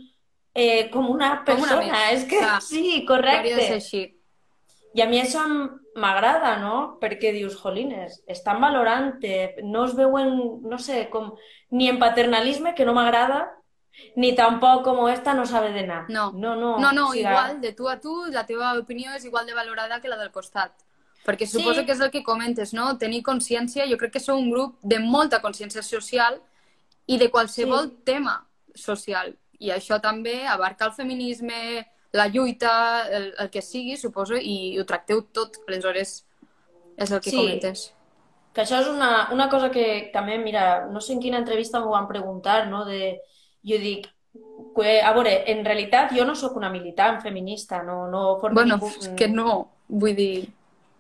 [0.55, 1.87] eh, com una Com una persona.
[1.87, 2.61] més, és que clar.
[2.61, 3.63] sí, Hauria de correcte.
[3.63, 4.03] ser així.
[4.95, 5.43] I a mi això
[5.97, 6.99] m'agrada, no?
[7.01, 11.35] Perquè dius, jolines, estan valorant-te, no es veuen, no sé, com,
[11.71, 13.51] ni en paternalisme, que no m'agrada,
[14.17, 16.07] ni tampoc com esta no sabe de nada.
[16.09, 16.31] No.
[16.33, 16.79] no, no.
[16.79, 19.55] No, no, o sigui, igual, de tu a tu, la teva opinió és igual de
[19.55, 20.73] valorada que la del costat.
[21.25, 21.87] Perquè suposo Sí.
[21.87, 22.99] que és el que comentes, no?
[22.99, 26.41] Tenir consciència, jo crec que sou un grup de molta consciència social
[27.07, 27.97] i de qualsevol Sí.
[28.05, 29.37] tema social.
[29.59, 34.85] I això també abarca el feminisme, la lluita, el, el que sigui, suposo, i ho
[34.87, 35.57] tracteu tot.
[35.67, 36.27] Aleshores,
[36.97, 37.37] és el que Sí.
[37.37, 37.95] comentes.
[38.53, 41.91] Que això és una, una cosa que també, mira, no sé en quina entrevista m'ho
[41.95, 42.85] van preguntar, no?
[42.85, 43.21] De,
[43.65, 44.09] jo dic,
[44.77, 48.77] que, a veure, en realitat jo no sóc una militant feminista, no, no formo Bueno,
[48.77, 50.49] ningú- és que no, vull dir...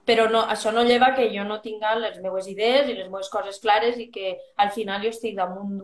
[0.04, 3.28] però no, això no lleva que jo no tinga les meves idees i les meves
[3.30, 5.78] coses clares i que al final jo estic damunt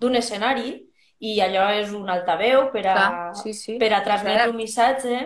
[0.00, 0.82] d'un escenari
[1.22, 3.76] i allò és un altaveu per a, Clar, sí, sí.
[3.78, 5.20] per a transmetre un missatge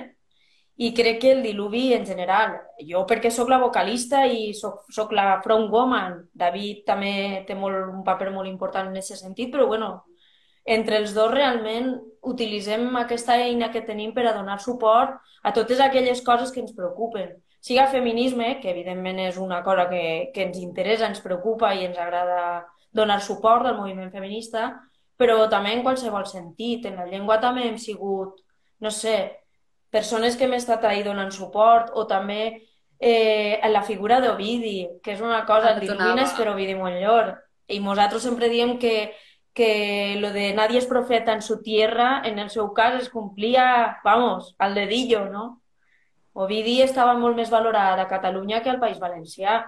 [0.77, 5.15] i crec que el diluvi en general, jo perquè sóc la vocalista i sóc, sóc
[5.17, 7.15] la frontwoman, David també
[7.49, 9.89] té molt, un paper molt important en aquest sentit, però bueno,
[10.67, 11.95] entre els dos realment
[12.27, 16.75] utilitzem aquesta eina que tenim per a donar suport a totes aquelles coses que ens
[16.77, 17.31] preocupen.
[17.65, 21.97] Siga feminisme, que evidentment és una cosa que, que ens interessa, ens preocupa i ens
[21.97, 24.75] agrada donar suport al moviment feminista,
[25.17, 26.87] però també en qualsevol sentit.
[26.87, 28.41] En la llengua també hem sigut,
[28.81, 29.43] no sé,
[29.91, 32.41] persones que hem estat ahí donant suport, o també
[32.99, 36.13] eh, en la figura d'Ovidi, que és una cosa, Ara el tornava.
[36.13, 37.35] Diluvi és per Ovidi Montllor.
[37.69, 39.15] I nosaltres sempre diem que,
[39.57, 44.01] que lo de nadie es profeta en su tierra, en el seu cas es complia,
[44.05, 45.63] vamos, al dedillo, no?
[46.37, 49.63] Ovidi estava molt més valorat a Catalunya que al País Valencià.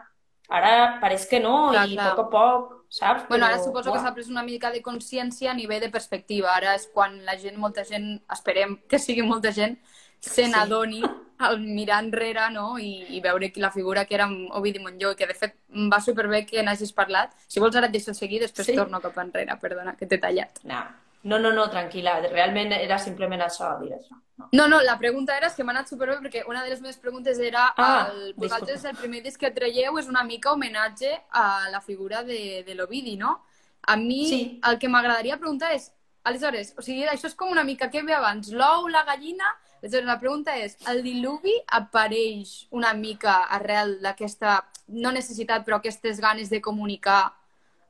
[0.49, 2.11] Ara pareix que no, Clar, i clar.
[2.13, 3.29] a poc a poc, saps?
[3.29, 4.03] Bueno, ara suposo que buah.
[4.09, 6.55] s'ha pres una mica de consciència a nivell de perspectiva.
[6.57, 9.79] Ara és quan la gent, molta gent, esperem que sigui molta gent,
[10.21, 10.51] se Sí.
[10.51, 11.03] n'adoni
[11.39, 12.79] al mirar enrere no?
[12.79, 16.45] I, i veure la figura que era Ovidi Montllor, que de fet em va superbé
[16.47, 17.31] que n'hagis parlat.
[17.47, 18.75] Si vols ara et deixo seguir, després Sí.
[18.75, 20.59] torno cap enrere, perdona, que t'he tallat.
[20.65, 20.83] No,
[21.25, 22.21] no, no, no, tranquil·la.
[22.31, 24.17] Realment era simplement això, això.
[24.39, 24.49] No.
[24.53, 26.97] No, no, la pregunta era, és que m'ha anat superbé perquè una de les meves
[26.97, 28.41] preguntes era Ah, el, disculpa.
[28.45, 32.75] vosaltres el primer disc que traieu és una mica homenatge a la figura de, de
[32.75, 33.43] l'Ovidi, no?
[33.83, 34.61] A mi Sí.
[34.65, 35.91] el que m'agradaria preguntar és,
[36.23, 39.45] aleshores, o sigui, això és com una mica què ve abans, l'ou, la gallina?
[39.83, 46.21] Aleshores, la pregunta és, el diluvi apareix una mica arrel d'aquesta, no necessitat, però aquestes
[46.21, 47.33] ganes de comunicar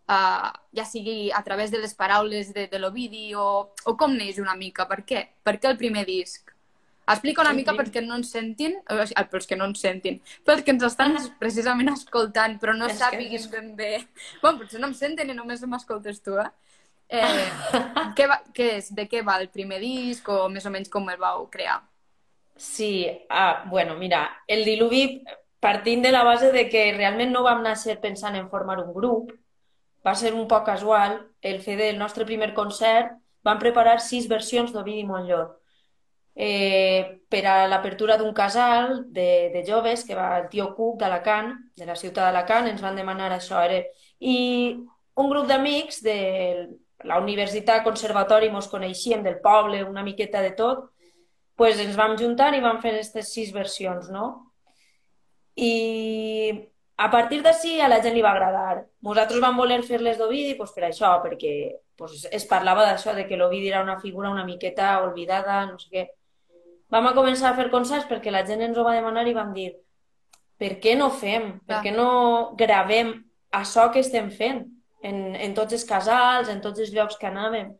[0.08, 3.48] uh, ja sigui a través de les paraules de, de l'Ovidi o,
[3.84, 4.88] o com neix una mica?
[4.88, 5.24] Per què?
[5.44, 6.54] Per què el primer disc?
[7.08, 9.80] Explica una El mica prim- perquè no ens sentin, o sigui, pels que no ens
[9.80, 13.92] sentin, pels que ens estan precisament escoltant, però no És que- sàpiguin ben bé...
[14.42, 16.50] Bueno, potser no em senten i només m'escoltes tu, eh?
[17.08, 17.48] eh
[18.16, 18.92] què, va, què és?
[18.92, 21.80] De què va el primer disc o més o menys com el vau crear?
[22.58, 25.22] Sí, ah, bueno, mira, el diluvi
[25.60, 29.32] partint de la base de que realment no vam néixer pensant en formar un grup,
[30.08, 31.20] va ser un poc casual
[31.52, 35.48] el fer del nostre primer concert, vam preparar sis versions d'Ovidi Montllor.
[36.38, 41.50] Eh, per a l'apertura d'un casal de, de joves que va el tio Cuc d'Alacant,
[41.76, 43.62] de la ciutat d'Alacant, ens van demanar això.
[43.66, 43.80] Era...
[44.18, 44.36] I
[45.18, 46.18] un grup d'amics de
[47.10, 50.86] la universitat, conservatori, mos coneixíem del poble, una miqueta de tot,
[51.58, 54.28] pues ens vam juntar i vam fer aquestes sis versions, no?
[55.58, 55.74] I
[56.98, 58.84] a partir d'ací a la gent li va agradar.
[59.06, 61.52] Nosaltres vam voler fer les d'Ovidi pues, per això, perquè
[61.96, 65.92] pues, es parlava d'això, de que l'Ovidi era una figura una miqueta oblidada, no sé
[65.92, 66.06] què.
[66.90, 69.52] Vam a començar a fer concerts perquè la gent ens ho va demanar i vam
[69.54, 69.70] dir
[70.58, 71.52] per què no fem?
[71.68, 72.08] Per què no
[72.58, 73.12] gravem
[73.54, 74.64] això que estem fent
[75.06, 77.70] en, en tots els casals, en tots els llocs que anàvem?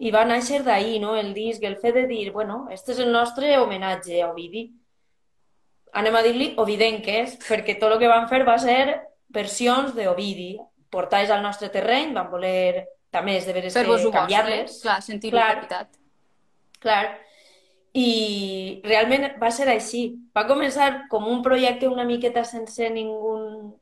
[0.00, 3.10] I va néixer d'ahir, no?, el disc, el fet de dir, bueno, este és el
[3.12, 4.68] nostre homenatge a Ovidi
[5.92, 9.00] anem a dir-li ovidenques, perquè tot el que van fer va ser
[9.30, 10.56] versions d'Ovidi,
[10.90, 14.80] portades al nostre terreny, van voler també és de veres Per canviar-les.
[14.82, 15.56] clar, sentir-ho de Clar.
[15.56, 15.88] veritat.
[16.80, 17.18] Clar.
[17.92, 20.14] I realment va ser així.
[20.36, 23.32] Va començar com un projecte una miqueta sense ningú...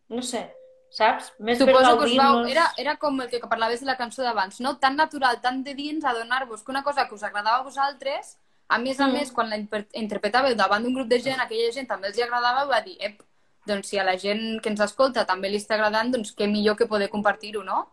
[0.08, 0.46] No sé,
[0.90, 1.34] saps?
[1.38, 2.46] Més per Suposo que us vau...
[2.48, 4.78] Era, era com el que parlaves de la cançó d'abans, no?
[4.78, 8.78] Tan natural, tan de dins, adonar-vos que una cosa que us agradava a vosaltres, a
[8.78, 9.12] més a Mm.
[9.12, 12.22] més, quan la inter- interpretàveu davant d'un grup de gent, aquella gent també els hi
[12.22, 13.22] agradava, va dir, ep,
[13.66, 16.76] doncs si a la gent que ens escolta també li està agradant, doncs què millor
[16.76, 17.86] que poder compartir-ho, no?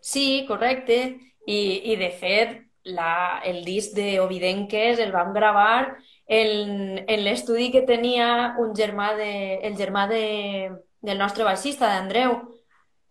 [0.00, 1.18] Sí, correcte.
[1.46, 7.82] I, i de fet, la, el disc d'Ovidenques el vam gravar en, en l'estudi que
[7.82, 12.34] tenia un germà de, el germà de, del nostre baixista, d'Andreu,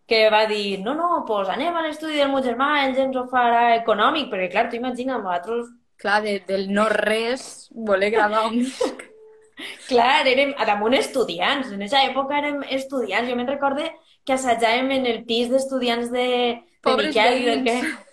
[0.07, 3.23] que va dir, no, no, pues anem a l'estudi del meu germà, ell ens ho
[3.31, 8.59] farà econòmic, perquè clar, tu imagina't, nosaltres, Clar, de, del no res, voler gravar un
[8.63, 9.03] disc.
[9.89, 13.91] clar, érem damunt estudiants, en aquesta època érem estudiants, jo me'n recorde
[14.25, 16.25] que assajàvem en el pis d'estudiants de,
[16.59, 17.69] de Pobres Miquel, veïns.
[17.69, 18.03] que...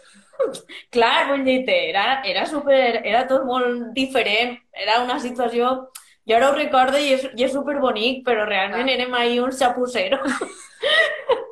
[0.95, 5.75] Clar, vull dir era, era super, era tot molt diferent, era una situació...
[6.23, 8.95] Jo ara ho recordo i és, i és super bonic, però realment Clar.
[8.95, 10.37] érem ahí uns xapuceros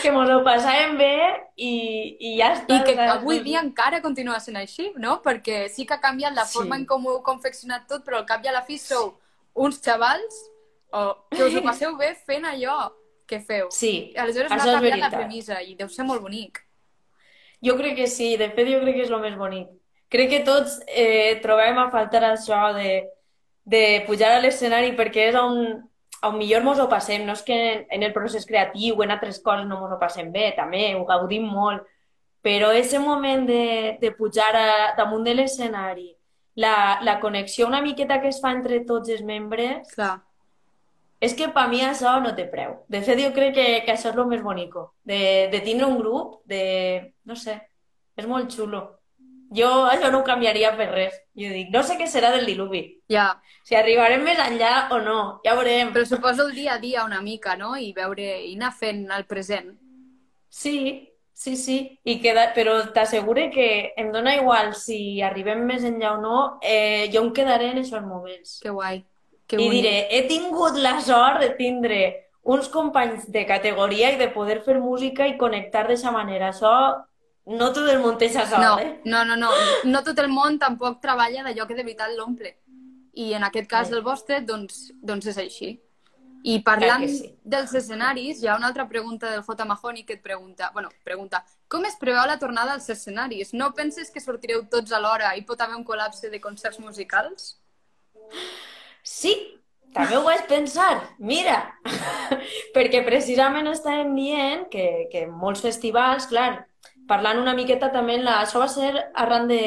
[0.00, 1.12] que mos ho passàvem bé
[1.56, 1.70] i,
[2.20, 2.78] i ja està.
[2.78, 5.20] I que avui dia encara continua sent així, no?
[5.24, 6.58] Perquè sí que ha canviat la Sí.
[6.58, 9.14] forma en com ho heu confeccionat tot, però al cap i a la fi sou
[9.54, 10.36] uns xavals
[10.92, 12.92] o que us ho passeu bé fent allò
[13.26, 13.68] que feu.
[13.70, 16.62] Sí, Aleshores no això ha és canviat la premissa i deu ser molt bonic.
[17.64, 19.68] Jo crec que sí, de fet jo crec que és el més bonic.
[20.08, 23.08] Crec que tots eh, trobem a faltar això de,
[23.64, 25.82] de pujar a l'escenari perquè és on,
[26.22, 27.24] on millor mos ho passem.
[27.26, 27.58] No és que
[27.90, 31.46] en, el procés creatiu, en altres coses no mos ho passem bé, també ho gaudim
[31.48, 31.84] molt,
[32.46, 36.12] però ese moment de, de pujar a, damunt de l'escenari,
[36.56, 40.20] la, la connexió una miqueta que es fa entre tots els membres, Clar.
[41.20, 42.78] és que per mi això no té preu.
[42.88, 45.98] De fet, jo crec que, que això és el més bonico, de, de tindre un
[45.98, 47.14] grup, de...
[47.24, 47.58] no sé,
[48.16, 48.86] és molt xulo.
[49.54, 51.14] Jo això no ho canviaria per res.
[51.38, 52.80] Jo dic, no sé què serà del diluvi.
[53.08, 55.92] Ja, Si arribarem més enllà o no, ja veurem.
[55.92, 57.76] però suposo el dia a dia una mica, no?
[57.76, 59.72] I veure, i anar fent el present.
[60.48, 61.98] Sí, sí, sí.
[62.04, 62.52] I queda...
[62.54, 67.32] Però t'assegure que em dona igual si arribem més enllà o no, eh, jo em
[67.32, 68.60] quedaré en aquests moments.
[68.62, 69.04] Que guai.
[69.46, 69.72] Que I bonic.
[69.82, 72.00] diré, he tingut la sort de tindre
[72.42, 76.50] uns companys de categoria i de poder fer música i connectar d'aquesta manera.
[76.54, 76.72] Això
[77.46, 79.00] no tot el món té aquesta No, eh?
[79.04, 79.50] no, no, no.
[79.86, 82.56] No tot el món tampoc treballa d'allò que de veritat l'omple.
[83.16, 85.76] I en aquest cas del vostre, doncs, doncs és així.
[86.46, 87.30] I parlant sí.
[87.42, 89.64] dels escenaris, hi ha una altra pregunta del J.
[89.66, 93.52] Mahoney que et pregunta, bueno, pregunta, com es preveu la tornada als escenaris?
[93.54, 97.56] No penses que sortireu tots alhora i pot haver un col·lapse de concerts musicals?
[99.02, 99.34] Sí,
[99.96, 100.92] també ho vaig pensar.
[101.18, 101.56] Mira,
[102.76, 106.66] perquè precisament estàvem dient que, que molts festivals, clar,
[107.08, 109.62] parlant una miqueta també, en la, això va ser arran de,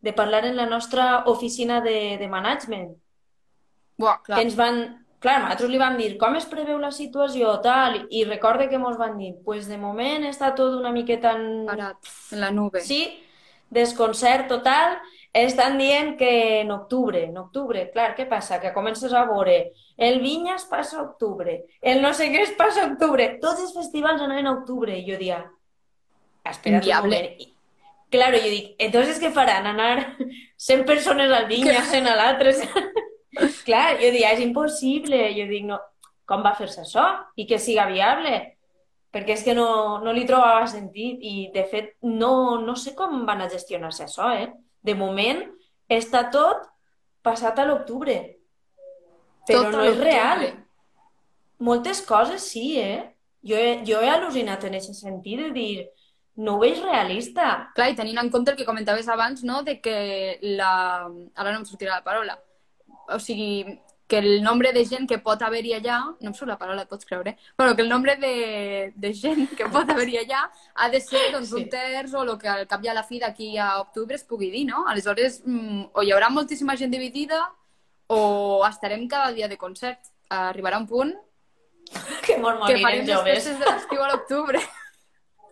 [0.00, 2.90] de parlar en la nostra oficina de, de management.
[4.00, 4.38] Buah, clar.
[4.38, 4.82] que ens van...
[5.20, 8.96] Clar, nosaltres li vam dir com es preveu la situació, tal, i recorde que ens
[8.96, 11.66] van dir, pues de moment està tot una miqueta en...
[11.68, 12.80] Parat, en la nube.
[12.80, 13.02] Sí,
[13.68, 14.96] desconcert total.
[15.36, 18.58] Estan dient que en octubre, en octubre, clar, què passa?
[18.64, 19.58] Que comences a veure
[20.00, 23.60] el Vinya es passa a octubre, el no sé què es passa a octubre, tots
[23.62, 25.44] els festivals anaven a octubre, i jo dia,
[26.44, 27.16] espera't un Inviable.
[27.16, 27.40] moment.
[27.40, 27.48] I,
[28.10, 29.66] claro, jo dic, entonces què faran?
[29.66, 30.16] Anar
[30.56, 32.54] 100 persones al Vinya, 100 a l'altre?
[33.66, 35.20] Clar, jo dic, és impossible.
[35.36, 35.78] Jo dic, no,
[36.26, 37.04] com va fer-se això?
[37.36, 38.56] I que siga viable?
[39.10, 43.24] Perquè és que no, no li trobava sentit i, de fet, no, no sé com
[43.26, 44.50] van a gestionar-se això, eh?
[44.86, 45.42] De moment,
[45.90, 46.62] està tot
[47.26, 48.14] passat a l'octubre.
[49.48, 50.44] Però Tot no és real.
[51.58, 53.00] moltes coses sí, eh?
[53.42, 55.86] Jo he, jo he al·lucinat en aquest sentit de dir,
[56.36, 57.70] no ho veig realista.
[57.74, 61.06] Clar, i tenint en compte el que comentaves abans, no?, de que la...
[61.34, 62.38] Ara no em sortirà la paraula.
[63.10, 66.00] O sigui, que el nombre de gent que pot haver-hi allà...
[66.20, 67.36] No em surt la paraula, pots creure?
[67.58, 70.40] Bueno, que el nombre de, de gent que pot haver-hi allà
[70.74, 71.56] ha de ser doncs, Sí.
[71.60, 74.24] un terç o el que al cap i a la fi d'aquí a octubre es
[74.24, 74.86] pugui dir, no?
[74.88, 77.38] Aleshores, mm, o hi haurà moltíssima gent dividida
[78.08, 80.00] o estarem cada dia de concert.
[80.28, 81.14] Arribarà un punt
[82.26, 82.42] Que que
[82.82, 83.34] farem les joves.
[83.44, 84.58] festes de l'estiu a l'octubre.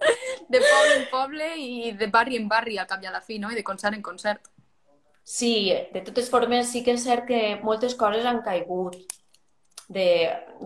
[0.53, 3.39] De poble en poble i de barri en barri al cap i a la fi,
[3.39, 3.51] no?
[3.53, 4.49] I de concert en concert.
[5.29, 8.97] Sí, de totes formes sí que és cert que moltes coses han caigut.
[9.89, 10.07] De,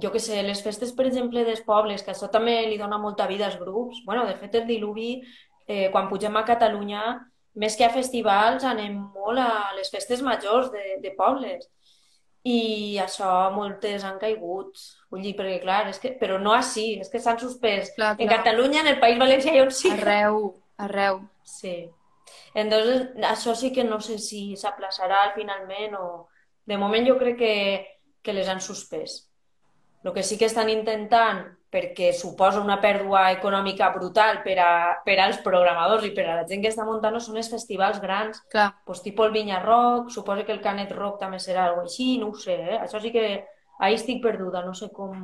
[0.02, 3.26] jo que sé, les festes, per exemple, dels pobles, que això també li dona molta
[3.30, 4.02] vida als grups.
[4.06, 5.22] bueno, de fet, el diluvi,
[5.66, 7.02] eh, quan pugem a Catalunya,
[7.54, 11.68] més que a festivals, anem molt a les festes majors de, de pobles.
[12.42, 14.78] I això moltes han caigut.
[15.12, 17.92] Vull dir, perquè clar, és que, però no així, és que s'han suspès.
[17.94, 18.40] Clar, En clar.
[18.40, 19.92] Catalunya, en el País Valencià i on sí.
[19.94, 21.20] Arreu, arreu.
[21.46, 21.76] Sí.
[22.54, 26.06] Entonces, això sí que no sé si s'aplaçarà finalment o...
[26.66, 27.54] De moment jo crec que,
[28.22, 29.16] que les han suspès.
[30.04, 34.72] El que sí que estan intentant, perquè suposa una pèrdua econòmica brutal per, a,
[35.06, 38.42] per als programadors i per a la gent que està muntant són els festivals grans,
[38.52, 38.68] Clar.
[38.84, 42.28] pues, tipus el Vinya Rock, suposo que el Canet Rock també serà alguna així, no
[42.28, 42.78] ho sé, eh?
[42.82, 43.24] Això sí que
[43.80, 45.16] ahí estic perduda, no sé com...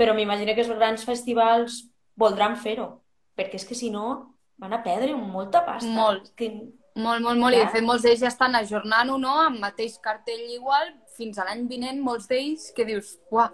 [0.00, 1.84] Però m'imagino que els grans festivals
[2.18, 2.90] voldran fer-ho,
[3.38, 5.88] perquè és que si no van a perdre molta pasta.
[5.94, 6.32] Molt.
[6.34, 6.50] Que...
[6.98, 7.54] Molt, molt, molt.
[7.54, 7.74] I de Clar.
[7.76, 12.00] fet molts d'ells ja estan ajornant-ho, no?, amb mateix cartell igual, fins a l'any vinent,
[12.02, 13.52] molts d'ells que dius, uah,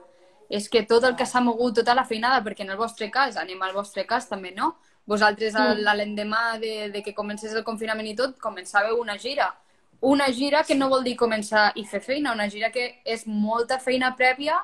[0.49, 3.37] és que tot el que s'ha mogut, tota la feinada, perquè en el vostre cas,
[3.37, 4.77] anem al vostre cas també, no?
[5.07, 5.83] Vosaltres, Mm.
[5.85, 9.55] l'endemà de, de que comencés el confinament i tot, començàveu una gira.
[10.01, 13.79] Una gira que no vol dir començar i fer feina, una gira que és molta
[13.79, 14.57] feina prèvia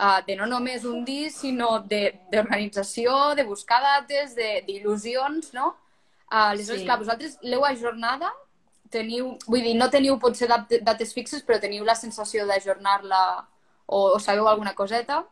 [0.00, 5.52] uh, de no només un disc, sinó de- d'organització, de, de buscar dates, de- d'il·lusions,
[5.54, 5.68] no?
[6.32, 6.86] Uh, aleshores, Sí.
[6.86, 8.32] clar, vosaltres l'heu ajornada,
[8.90, 13.46] teniu, vull dir, no teniu potser dat- dates fixes, però teniu la sensació d'ajornar-la
[13.86, 15.24] o, o sabeu alguna coseta?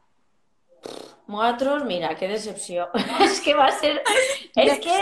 [1.31, 2.89] Nosaltres, mira, que decepció.
[3.27, 3.99] és que va ser...
[4.57, 5.01] És que...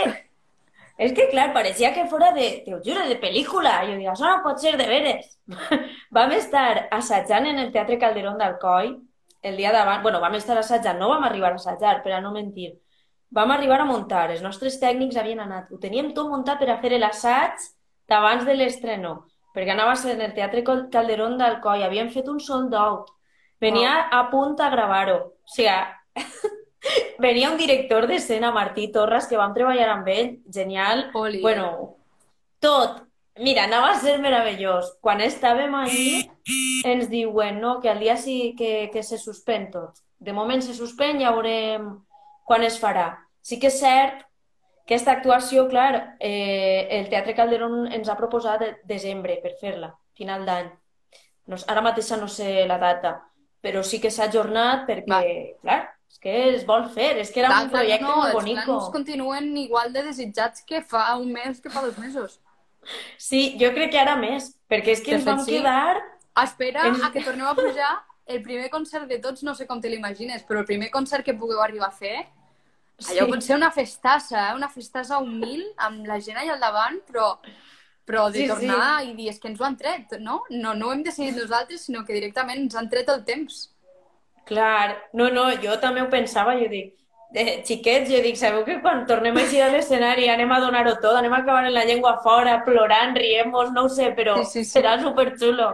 [0.98, 3.76] És que, clar, pareixia que fora de, te ho juro, de pel·lícula.
[3.86, 5.28] Jo dic, això no pot ser de veres.
[6.16, 8.96] vam estar assajant en el Teatre Calderón d'Alcoi
[9.42, 10.02] el dia d'abans.
[10.02, 12.72] Bueno, vam estar assajant, no vam arribar a assajar, per a no mentir.
[13.30, 15.70] Vam arribar a muntar, els nostres tècnics havien anat.
[15.70, 17.60] Ho teníem tot muntat per a fer l'assaig
[18.08, 19.12] d'abans de l'estreno,
[19.54, 21.84] perquè anava a ser en el Teatre Cal- Calderón d'Alcoi.
[21.86, 23.12] Havíem fet un sold out.
[23.60, 25.18] Venia a punt a gravar-ho.
[25.42, 25.74] O sigui,
[27.18, 31.08] venia un director d'escena, Martí Torres, que vam treballar amb ell, genial.
[31.14, 31.42] Oli.
[31.42, 31.96] Bueno,
[32.60, 33.04] tot.
[33.38, 34.96] Mira, anava a ser meravellós.
[35.00, 36.24] Quan estàvem allí,
[36.84, 40.02] ens diuen no, que al dia sí que, que se suspèn tot.
[40.18, 41.92] De moment se suspèn, ja veurem
[42.48, 43.12] quan es farà.
[43.42, 44.24] Sí que és cert
[44.88, 49.92] que aquesta actuació, clar, eh, el Teatre Calderón ens ha proposat de desembre per fer-la,
[50.16, 50.70] final d'any.
[51.48, 53.12] No, ara mateixa no sé la data,
[53.62, 55.22] però sí que s'ha ajornat perquè, Va.
[55.62, 58.34] clar, és que es vol fer, és que era Clar, un projecte no, molt els
[58.34, 58.64] bonico.
[58.64, 62.40] plans continuen igual de desitjats que fa un mes, que fa dos mesos.
[63.18, 65.56] Sí, jo crec que ara més, perquè és que De ens fet, vam sí.
[65.58, 65.96] quedar...
[66.38, 67.92] Espera Ens- a que torneu a pujar
[68.26, 71.34] el primer concert de tots, no sé com te l'imagines, però el primer concert que
[71.34, 72.26] pugueu arribar a fer,
[73.08, 73.30] allò Sí.
[73.32, 74.54] pot ser una festassa, eh?
[74.54, 77.38] una festassa humil, amb la gent allà al davant, però,
[78.08, 78.52] però de Sí, sí.
[78.54, 80.42] tornar i dir, és que ens ho han tret, no?
[80.50, 83.66] No, no ho hem decidit nosaltres, sinó que directament ens han tret el temps.
[84.48, 86.94] Clar, no, no, jo també ho pensava, jo dic,
[87.36, 91.18] de xiquets, jo dic, sabeu que quan tornem així a l'escenari anem a donar-ho tot,
[91.18, 94.64] anem a acabar en la llengua fora, plorant, riem-nos, no ho sé, però Sí, sí,
[94.64, 94.70] sí.
[94.78, 95.68] serà superxulo.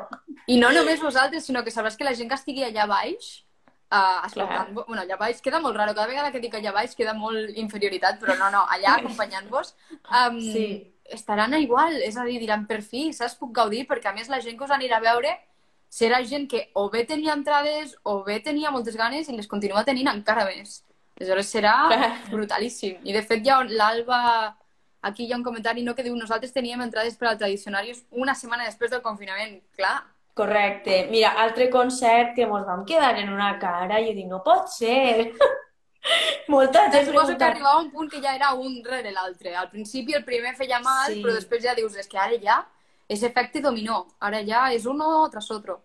[0.50, 3.44] I no només vosaltres, sinó que sabràs que la gent que estigui allà baix,
[3.92, 7.14] uh, escoltant-vos, bueno, allà baix queda molt raro, cada vegada que dic allà baix queda
[7.14, 9.76] molt inferioritat, però no, no, allà acompanyant-vos,
[10.10, 10.66] um, Sí.
[11.12, 14.40] Estaran igual, és a dir, diran per fi, saps, puc gaudir, perquè a més la
[14.40, 15.34] gent que us anirà a veure
[15.94, 19.84] serà gent que o bé tenia entrades o bé tenia moltes ganes i les continua
[19.84, 20.82] tenint encara més.
[21.20, 21.74] Aleshores serà
[22.32, 22.98] brutalíssim.
[23.06, 24.56] I de fet ja l'Alba,
[25.02, 28.34] aquí hi ha un comentari no, que diu nosaltres teníem entrades per al Tradicionarius una
[28.34, 29.60] setmana després del confinament.
[29.78, 30.00] Clar,
[30.34, 31.06] Correcte.
[31.12, 35.30] Mira, altre concert que mos vam quedar en una cara, jo dic, no pot ser.
[36.48, 39.54] Molta gent Suposo que arribava un punt que ja era un rere l'altre.
[39.56, 41.22] Al principi el primer feia mal, Sí.
[41.22, 42.66] però després ja dius, és que ara ja
[43.08, 44.06] és efecte dominó.
[44.20, 45.82] Ara ja és uno tras otro.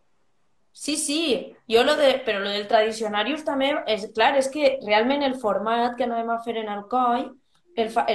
[0.72, 5.24] Sí, sí, jo lo de, però lo del Tradicionarius també, és, clar, és que realment
[5.24, 7.30] el format que anàvem a fer en Alcoi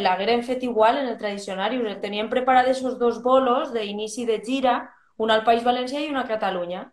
[0.00, 1.86] l'haguérem fet igual en el Tradicionarius.
[1.88, 6.16] El teníem preparat esos dos bolos d'inici de gira, un al País Valencià i un
[6.16, 6.92] a Catalunya.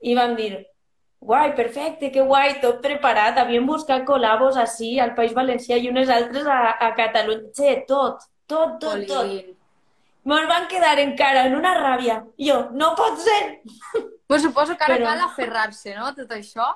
[0.00, 0.66] I vam dir,
[1.20, 3.38] guai, perfecte, que guai, tot preparat.
[3.38, 7.50] Havíem buscat col·labos així al País Valencià i unes altres a, a Catalunya.
[7.56, 9.56] Che, tot, tot, tot, tot.
[10.30, 12.18] Me'n van quedar encara en una ràbia.
[12.38, 13.60] Jo, no pot ser!
[14.26, 16.66] Pues suposo que ara Però- cal aferrar-se, no?, tot això.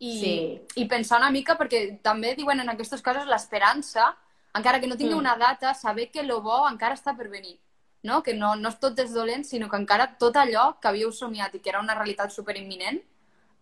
[0.00, 0.32] I, Sí.
[0.80, 4.14] I pensar una mica, perquè també diuen en aquestes coses l'esperança,
[4.56, 5.18] encara que no tingui Mm.
[5.18, 7.58] una data, saber que lo bo encara està per venir.
[8.02, 8.22] No?
[8.22, 11.54] Que no, no és tot és dolent, sinó que encara tot allò que havíeu somiat
[11.54, 13.02] i que era una realitat superimminent,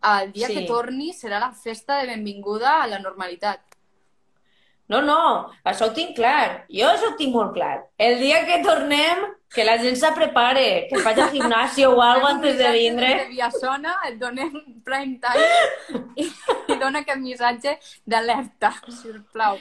[0.02, 0.54] el dia Sí.
[0.54, 3.60] que torni serà la festa de benvinguda a la normalitat.
[4.88, 6.64] No, no, això ho tinc clar.
[6.72, 7.82] Jo això ho tinc molt clar.
[7.98, 9.18] El dia que tornem,
[9.52, 13.10] que la gent se prepare, que faci al gimnàsio o algo antes de vindre.
[13.18, 16.24] De Viasona et donem prime time i,
[16.72, 17.76] i dona aquest missatge
[18.06, 19.58] d'alerta, sisplau.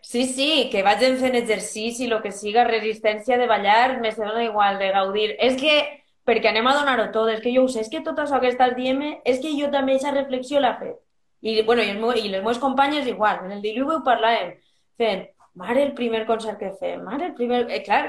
[0.00, 4.78] Sí, sí, que vagin fent exercici, lo que siga, resistència de ballar, me dona igual,
[4.78, 5.36] de gaudir.
[5.40, 8.18] És que, perquè anem a donar-ho tot, és que jo ho sé, és que tot
[8.22, 10.98] això que estàs dient és que jo també aquesta reflexió l'he fet.
[11.42, 14.52] I, bueno, i, el meu, i les meves companyes igual, en el diluvi ho parlàvem,
[14.98, 15.24] fent,
[15.58, 17.64] mare, el primer concert que fem, mare, el primer...
[17.70, 18.04] Eh, clar,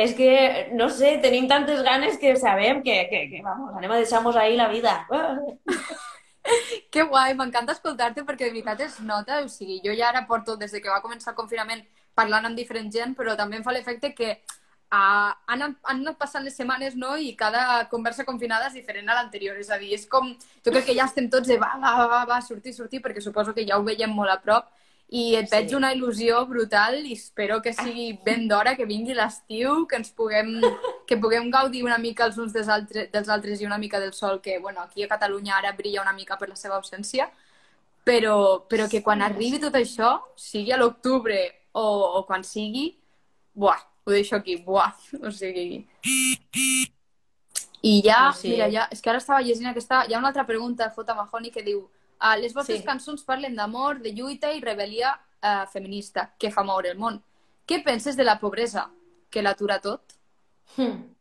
[0.00, 0.30] és que,
[0.74, 4.56] no sé, tenim tantes ganes que sabem que, que, que vamos, anem a deixar-nos ahí
[4.56, 5.04] la vida.
[6.90, 10.56] Que guai, m'encanta escoltar-te perquè de veritat es nota, o sigui, jo ja ara porto
[10.56, 11.84] des de que va començar el confinament
[12.16, 14.32] parlant amb diferent gent, però també em fa l'efecte que
[14.92, 19.16] uh, han, han anat passant les setmanes, no?, i cada conversa confinada és diferent a
[19.20, 20.32] l'anterior, és a dir, és com,
[20.64, 23.54] jo crec que ja estem tots de va, va, va, va, sortir, sortir, perquè suposo
[23.54, 24.68] que ja ho veiem molt a prop,
[25.10, 25.56] i et Sí.
[25.56, 30.10] veig una il·lusió brutal i espero que sigui ben d'hora, que vingui l'estiu, que ens
[30.14, 30.60] puguem,
[31.06, 34.12] que puguem gaudir una mica els uns dels altres, dels altres i una mica del
[34.14, 37.26] sol, que bueno, aquí a Catalunya ara brilla una mica per la seva ausència,
[38.04, 41.40] però, però que quan arribi tot això, sigui a l'octubre
[41.72, 41.82] o,
[42.20, 42.96] o quan sigui,
[43.54, 44.92] buah, ho deixo aquí, buah,
[45.22, 45.86] o sigui...
[47.82, 50.04] I ja, Sí, mira, ja, és que ara estava llegint aquesta...
[50.04, 52.86] Hi ha una altra pregunta de Fota Mahoney que diu uh, les vostres Sí.
[52.86, 57.22] cançons parlen d'amor, de lluita i rebel·lia uh, feminista que fa moure el món.
[57.64, 58.90] Què penses de la pobresa,
[59.30, 60.12] que l'atura tot?
[60.76, 61.14] Hmm.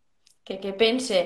[0.44, 1.22] Que, que pense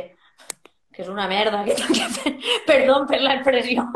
[0.93, 1.74] que és una merda, que
[2.68, 3.88] Perdó per l'expressió.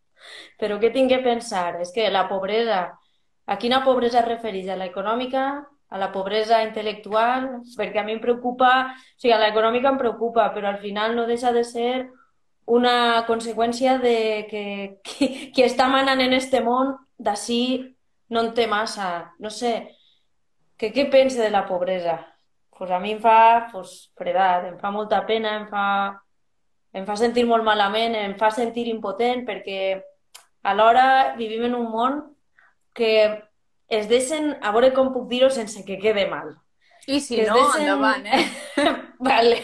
[0.60, 1.80] Però què tinc que pensar?
[1.82, 2.86] És que la pobresa...
[3.48, 4.68] A quina pobresa es refereix?
[4.68, 5.44] A l'econòmica?
[5.88, 7.48] A la pobresa intel·lectual?
[7.76, 8.70] Perquè a mi em preocupa...
[8.92, 12.08] O sigui, a l'econòmica em preocupa, però al final no deixa de ser
[12.68, 14.64] una conseqüència de que
[15.06, 17.62] qui, qui està manant en este món d'ací
[18.28, 19.32] no en té massa.
[19.40, 19.74] No sé,
[20.78, 22.20] que què pense de la pobresa?
[22.76, 25.86] Pues a mi em fa pues, fredat, em fa molta pena, em fa,
[26.94, 29.98] em fa sentir molt malament, em fa sentir impotent, perquè
[30.62, 32.20] alhora vivim en un món
[32.94, 33.47] que
[33.88, 36.54] es deixen, a veure com puc dir-ho sense que quede mal.
[37.08, 38.44] I si Que no, deixen- endavant, eh?
[39.18, 39.62] vale.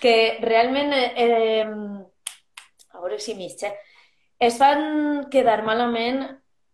[0.00, 1.64] Que realment, eh,
[2.92, 3.72] a veure si mitja,
[4.38, 6.22] es fan quedar malament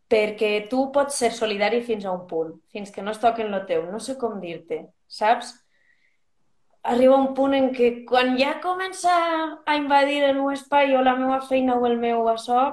[0.09, 3.65] perquè tu pots ser solidari fins a un punt, fins que no es toquen lo
[3.69, 3.87] teu.
[3.93, 5.55] No sé com dir-te, saps?
[6.89, 9.13] Arriba un punt en què quan ja comença
[9.67, 12.71] a invadir el meu espai o la meva feina o el meu açò,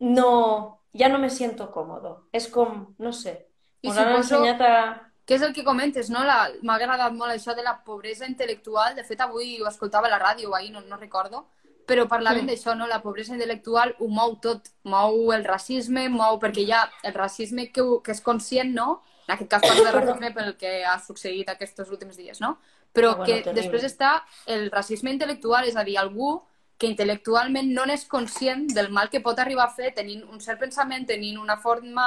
[0.00, 2.28] no, ja no me siento còmodo.
[2.32, 3.46] És com, no sé,
[3.82, 5.04] I ens han suposo- ensenyat a...
[5.28, 6.22] Què és el que comentes, no?
[6.24, 8.94] La- M'ha agradat molt això de la pobresa intel·lectual.
[8.96, 11.46] De fet, avui ho escoltava a la ràdio, ahir no, no recordo,
[11.86, 12.48] però parlaven Mm.
[12.48, 12.86] d'això, no?
[12.86, 14.70] La pobresa intel·lectual ho mou tot.
[14.84, 16.38] Mou el racisme, mou...
[16.40, 19.02] Perquè hi ha el racisme que, que és conscient, no?
[19.28, 22.56] En aquest cas parlo de racisme pel que ha succeït aquests últims dies, no?
[22.94, 23.60] Però Ah, bueno, que terrible.
[23.60, 26.42] després està el racisme intel·lectual, és a dir, algú
[26.78, 30.60] que intel·lectualment no n'és conscient del mal que pot arribar a fer tenint un cert
[30.60, 32.04] pensament, tenint una forma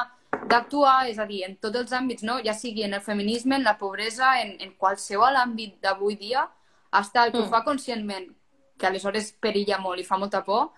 [0.48, 2.40] d'actuar, és a dir, en tots els àmbits, no?
[2.44, 6.48] ja sigui en el feminisme, en la pobresa, en, en qualsevol àmbit d'avui dia,
[6.92, 7.44] hasta el que Mm.
[7.44, 8.32] ho fa conscientment,
[8.78, 10.72] que aleshores perilla molt i fa molta por,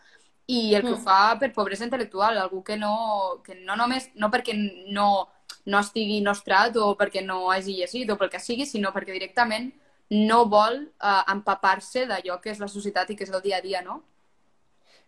[0.47, 1.03] i el que ho Mm.
[1.03, 4.53] fa per pobresa intel·lectual, algú que no, que no només, no perquè
[4.91, 5.29] no,
[5.65, 9.71] no estigui nostrat o perquè no hagi llegit o pel que sigui, sinó perquè directament
[10.13, 13.65] no vol eh, empapar-se d'allò que és la societat i que és el dia a
[13.65, 14.01] dia, no?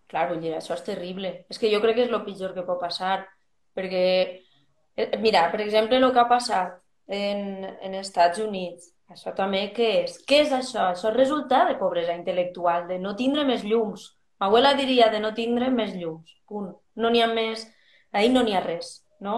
[0.09, 1.31] Clar, vull dir, això és terrible.
[1.49, 3.19] És que jo crec que és el pitjor que pot passar,
[3.77, 4.05] perquè,
[4.97, 6.77] eh, mira, per exemple, el que ha passat
[7.07, 10.17] en, en Estats Units, això també què és?
[10.29, 10.89] Què és això?
[10.91, 14.11] Això és resultat de pobresa intel·lectual, de no tindre més llums.
[14.39, 16.71] Ma abuela diria de no tindre més llums, punt.
[16.95, 17.67] No n'hi ha més,
[18.11, 19.37] ahir no n'hi ha res, no?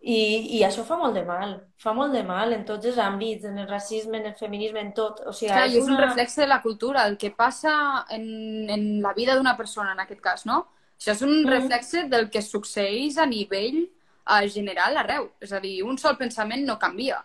[0.00, 0.16] I,
[0.56, 3.58] I això fa molt de mal, fa molt de mal en tots els àmbits, en
[3.60, 5.20] el racisme, en el feminisme, en tot.
[5.28, 6.06] O sigui, Clar, és i és un una...
[6.06, 8.24] reflex de la cultura, el que passa en,
[8.70, 10.62] en la vida d'una persona, en aquest cas, no?
[10.98, 11.50] Això és un Mhm.
[11.50, 15.30] reflex del que succeeix a nivell eh, general arreu.
[15.40, 17.24] És a dir, un sol pensament no canvia.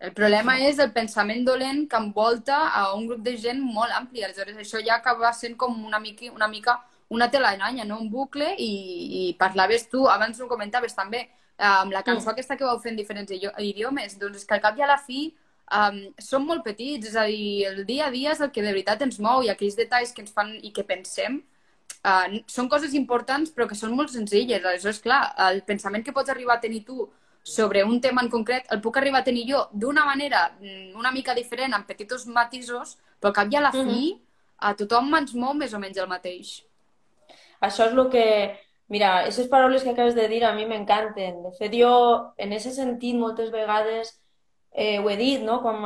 [0.00, 4.24] El problema és el pensament dolent que envolta a un grup de gent molt ampli.
[4.26, 7.98] Aleshores, això ja acaba sent com una mica, una mica una telaranya, no?
[8.00, 11.28] un bucle, i, i parlaves tu, abans ho comentaves també,
[11.58, 12.32] amb la cançó Mm.
[12.32, 14.86] aquesta que vau fer en diferents idio- idiomes, doncs és que al cap i a
[14.86, 15.34] la fi
[15.72, 18.72] um, som molt petits, és a dir, el dia a dia és el que de
[18.72, 21.42] veritat ens mou i aquells detalls que ens fan i que pensem
[22.04, 24.64] uh, són coses importants però que són molt senzilles.
[24.64, 27.08] Aleshores, clar, el pensament que pots arribar a tenir tu
[27.42, 31.10] sobre un tema en concret el puc arribar a tenir jo d'una manera mm, una
[31.12, 34.20] mica diferent, amb petits matisos, però al cap i a la fi
[34.58, 36.62] a tothom ens mou més o menys el mateix.
[37.60, 38.24] Això és el que...
[38.88, 41.42] Mira, aquestes paraules que acabes de dir a mi m'encanten.
[41.42, 41.94] De fet, jo,
[42.36, 44.12] en aquest sentit, moltes vegades
[44.74, 45.60] eh, ho he dit, no?
[45.62, 45.80] Quan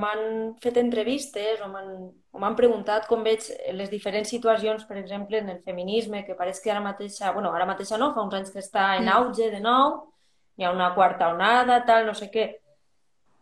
[0.00, 1.90] m'han fet entrevistes o m'han
[2.30, 3.42] o m'han preguntat com veig
[3.74, 7.66] les diferents situacions, per exemple, en el feminisme, que pareix que ara mateixa, bueno, ara
[7.66, 9.14] mateixa no, fa uns anys que està en Mm.
[9.16, 10.12] auge de nou,
[10.56, 12.46] hi ha una quarta onada, tal, no sé què.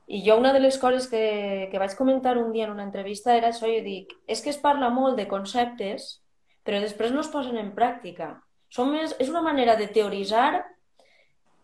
[0.09, 3.37] I jo una de les coses que, que vaig comentar un dia en una entrevista
[3.37, 6.23] era això, jo dic, és que es parla molt de conceptes,
[6.65, 8.39] però després no es posen en pràctica.
[8.69, 10.65] Som més, és una manera de teoritzar,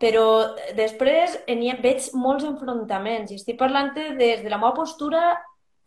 [0.00, 4.74] però després en hi ha, veig molts enfrontaments i estic parlant des de la meva
[4.76, 5.22] postura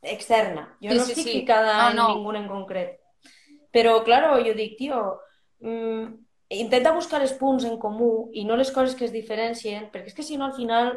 [0.01, 0.68] externa.
[0.82, 1.34] Jo Sí, no sí, estic sí.
[1.41, 2.07] ficada No, en no.
[2.15, 2.99] ningú en concret.
[3.74, 5.20] Però, claro, jo dic, tio,
[5.59, 6.05] mm,
[6.49, 10.13] intenta buscar els punts en comú i no les coses que es diferencien, perquè és
[10.13, 10.93] que si no al final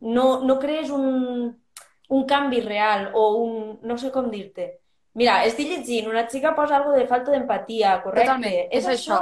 [0.00, 1.60] no, no crees un,
[2.08, 3.78] un canvi real o un...
[3.82, 4.80] no sé com dir-te.
[5.14, 8.32] Mira, estic llegint, una xica posa algo de falta d'empatia, correcte.
[8.32, 9.20] Totalment, és això.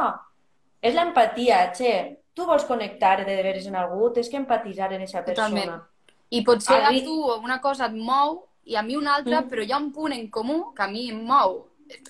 [0.82, 2.18] És l'empatia, che.
[2.34, 5.48] Tu vols connectar de veres en algú, tens que empatitzar en aquesta persona.
[5.50, 5.82] Totalment.
[6.30, 7.14] I potser a Arri- tu
[7.44, 9.48] una cosa et mou i a mi una altra, Mm.
[9.50, 11.68] però hi ha un punt en comú que a mi em mou.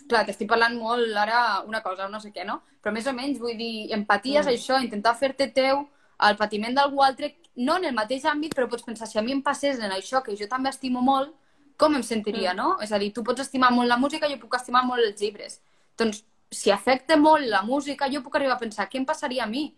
[0.08, 2.62] Clar, t'estic parlant molt ara una cosa o no sé què, no?
[2.80, 4.50] Però més o menys vull dir, empatia és Mm.
[4.50, 5.88] això, intentar fer-te teu
[6.20, 9.32] el patiment d'algú altre, no en el mateix àmbit, però pots pensar, si a mi
[9.32, 11.34] em passés en això que jo també estimo molt,
[11.76, 12.56] com em sentiria, Mm.
[12.56, 12.78] no?
[12.80, 15.60] És a dir, tu pots estimar molt la música, jo puc estimar molt els llibres.
[15.98, 19.50] Doncs, si afecta molt la música, jo puc arribar a pensar, què em passaria a
[19.50, 19.70] mi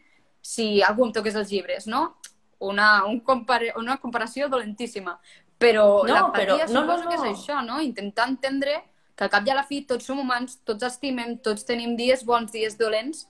[0.45, 2.17] si algú em toqués els llibres, no?
[2.59, 5.19] Una, un compara una comparació dolentíssima.
[5.59, 7.31] Però No, però- no, no, suposo que és no.
[7.33, 7.81] això, no?
[7.81, 8.83] Intentar entendre
[9.15, 12.25] que al cap i a la fi tots som humans, tots estimem, tots tenim dies
[12.27, 13.29] bons, dies dolents,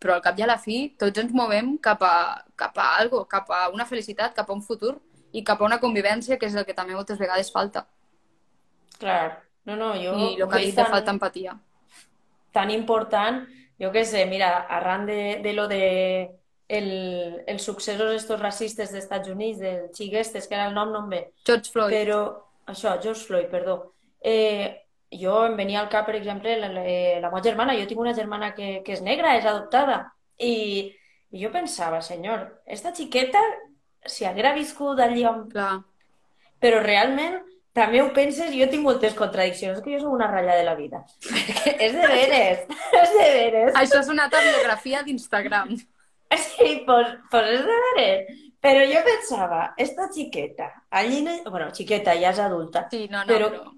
[0.00, 3.24] però al cap i a la fi tots ens movem cap a, cap a algo,
[3.28, 4.96] cap a una felicitat, cap a un futur
[5.32, 7.86] i cap a una convivència, que és el que també moltes vegades falta.
[8.98, 9.44] Clar.
[9.68, 10.14] No, no, jo...
[10.16, 11.58] I el que ha dit de falta empatia.
[12.58, 13.44] Tan important,
[13.78, 15.84] jo què sé, mira, arran de, de lo de
[16.68, 16.90] el,
[17.46, 21.14] els successos estos racistes dels Estats Units, del xiguestes, que era el nom, no em
[21.14, 21.94] ve, George Floyd.
[21.94, 22.20] però
[22.68, 23.78] això, George Floyd, perdó.
[24.20, 24.84] Eh,
[25.14, 26.84] jo em venia al cap, per exemple, la, la,
[27.22, 30.02] la meva germana, jo tinc una germana que, que és negra, és adoptada,
[30.36, 30.90] i,
[31.32, 33.40] i jo pensava, senyor, esta xiqueta,
[34.04, 35.46] si haguera viscut allí on...
[35.52, 35.78] Clar.
[36.58, 37.38] Però realment
[37.78, 40.74] també ho penses, jo tinc moltes contradiccions, és que jo soc una ratlla de la
[40.78, 41.04] vida.
[41.86, 42.66] És de veres,
[43.02, 43.72] és de veres.
[43.78, 45.76] Això és una biografia d'Instagram.
[46.36, 48.40] Sí, pues, pues és de veres.
[48.60, 53.48] Però jo pensava, esta xiqueta, allí, bueno, xiqueta, ja és adulta, Sí, no, no, Però-
[53.54, 53.70] però...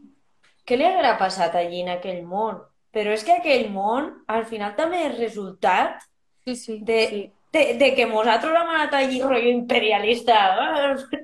[0.66, 2.58] què li haguera passat allí en aquell món?
[2.90, 6.02] Però és que aquell món, al final també és resultat
[6.44, 7.22] Sí, sí, de, sí.
[7.52, 10.38] De, de que nosaltres hem anat allí rotllo imperialista.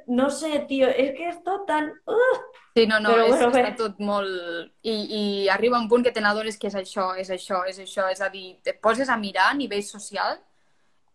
[0.07, 1.93] No sé, tio, és que és tot tan...
[2.07, 2.39] Uh!
[2.77, 3.63] Sí, no, no, Però és, bueno, bé.
[3.63, 4.73] està tot molt...
[4.85, 8.11] I, I arriba un punt que te n'adones que és això, és això, és això.
[8.13, 10.37] És a dir, te poses a mirar a nivell social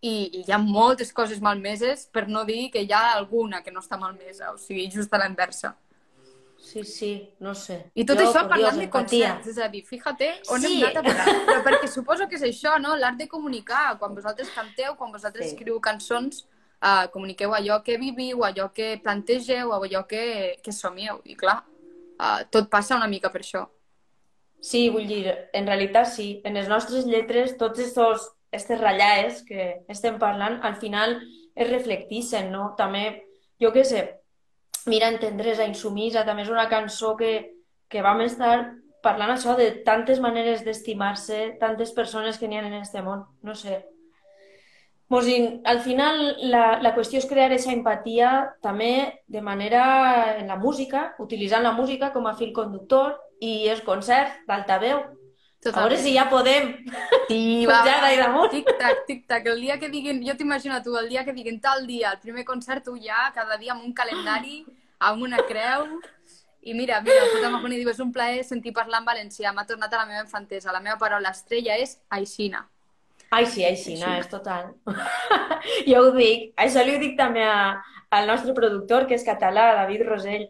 [0.02, 3.72] i, i hi ha moltes coses malmeses, per no dir que hi ha alguna que
[3.72, 5.76] no està malmesa, o sigui, just a la inversa.
[6.72, 7.10] Sí, sí,
[7.40, 7.92] no sé.
[7.96, 10.78] I tot Jo, això parlant de concerts, és a dir, fíjate on Sí.
[10.78, 11.26] hem anat a parar.
[11.48, 12.96] Però perquè suposo que és això, no?
[12.96, 13.98] L'art de comunicar.
[14.00, 15.56] Quan vosaltres canteu, quan vosaltres Sí.
[15.56, 16.46] escriu cançons,
[16.82, 21.20] uh, comuniqueu allò que viviu, allò que plantegeu, allò que, que somieu.
[21.26, 21.64] I clar,
[22.20, 23.68] uh, tot passa una mica per això.
[24.62, 26.40] Sí, vull dir, en realitat sí.
[26.46, 31.22] En les nostres lletres, tots estos, estes ratllaes que estem parlant, al final
[31.56, 32.76] es reflectixen, no?
[32.78, 33.26] També,
[33.60, 34.21] jo què sé,
[34.88, 37.54] Mira Entendresa, Insumisa, també és una cançó que,
[37.90, 42.78] que vam estar parlant això de tantes maneres d'estimar-se, tantes persones que n'hi ha en
[42.82, 43.84] este món, no sé.
[45.12, 50.56] In- al final, la, la qüestió és crear aquesta empatia també de manera en la
[50.56, 55.02] música, utilitzant la música com a fil conductor i els concerts d'altaveu.
[55.70, 56.72] A veure si ja podem
[57.28, 58.50] Sí, pujar gaire amunt.
[58.50, 59.46] Tic-tac, tic-tac.
[59.54, 62.46] El dia que diguin, jo t'imagino tu, el dia que diguin tal dia, el primer
[62.46, 64.66] concert, tu ja, cada dia amb un calendari,
[65.00, 66.00] amb una creu...
[66.62, 69.96] I mira, mira, Jota Mahoney diu, és un plaer sentir parlar en valencià, m'ha tornat
[69.96, 70.70] a la meva infantesa.
[70.70, 72.68] La meva paraula estrella és aixina.
[73.34, 74.68] Ai, sí, aixina, és total.
[75.90, 77.82] jo ho dic, això li ho dic també a,
[78.14, 80.46] al nostre productor, que és català, David Rosell.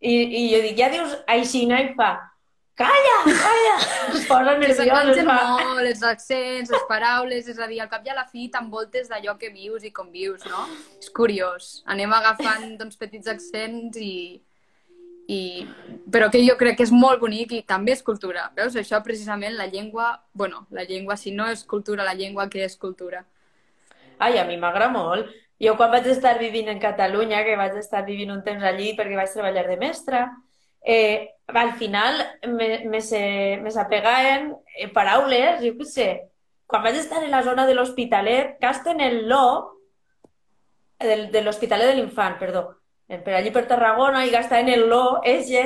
[0.00, 2.14] I, I jo dic, ja dius aixina i fa,
[2.80, 3.76] calla, calla!
[4.16, 5.36] Es posa nerviós, es s'enganxen fa...
[5.52, 9.10] molt, els accents, les paraules, és a dir, al cap i a la fi t'envoltes
[9.12, 10.66] d'allò que vius i com vius, no?
[10.98, 11.72] És curiós.
[11.92, 14.40] Anem agafant doncs, petits accents i,
[15.28, 15.40] i...
[16.10, 18.48] Però que jo crec que és molt bonic i també és cultura.
[18.56, 18.78] Veus?
[18.80, 20.12] Això precisament la llengua...
[20.32, 23.24] bueno, la llengua, si no és cultura, la llengua que és cultura.
[24.18, 25.30] Ai, a mi m'agrada molt.
[25.60, 29.16] Jo quan vaig estar vivint en Catalunya, que vaig estar vivint un temps allí perquè
[29.16, 30.22] vaig treballar de mestra,
[30.84, 36.08] eh, al final me, me, se, me s'apegaven eh, paraules, jo què sé,
[36.70, 39.46] quan vaig estar en la zona de l'Hospitalet, casten el lo,
[41.00, 42.68] del, de l'Hospitalet de l'Infant, perdó,
[43.10, 45.64] Eh, per allí per Tarragona, i gastaven el lo, ese,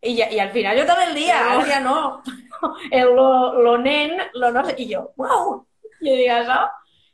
[0.00, 1.96] i, i al final jo també el dia, ara ja no.
[2.90, 3.26] El lo,
[3.62, 5.50] lo nen, lo no sé, i jo, uau,
[6.00, 6.56] jo dic això,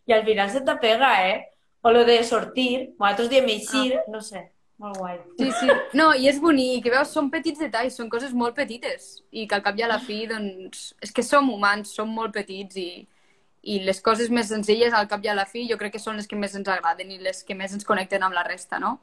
[0.07, 1.35] i al final se t'apega, eh?
[1.83, 4.45] O lo de sortir, nosaltres diem eixir, no sé,
[4.83, 5.19] molt guai.
[5.39, 5.71] Sí, sí.
[5.95, 7.13] No, i és bonic, veus?
[7.15, 10.25] Són petits detalls, són coses molt petites i que al cap i a la fi,
[10.31, 12.89] doncs, és que som humans, som molt petits i,
[13.63, 16.19] i les coses més senzilles al cap i a la fi jo crec que són
[16.21, 18.99] les que més ens agraden i les que més ens connecten amb la resta, no?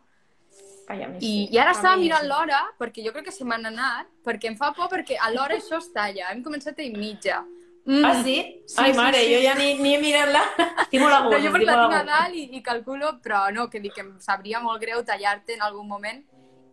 [0.91, 1.47] Ai, mi I, sí.
[1.55, 2.29] i ara A estava mi mirant sí.
[2.33, 5.55] l'hora, perquè jo crec que se m'han anat, perquè em fa por perquè a l'hora
[5.55, 6.33] això es talla.
[6.33, 7.39] Hem començat a i mitja.
[7.45, 7.60] Mm.
[8.03, 8.63] Ah, sí?
[8.67, 9.33] Sí, Ai, sí, mare, sí.
[9.33, 10.41] jo ja ni, ni he mirat-la.
[10.85, 13.13] Estic molt a Però gust, jo perquè estic la tinc a dalt i, i calculo,
[13.23, 16.21] però no, que dic que em sabria molt greu tallar-te en algun moment.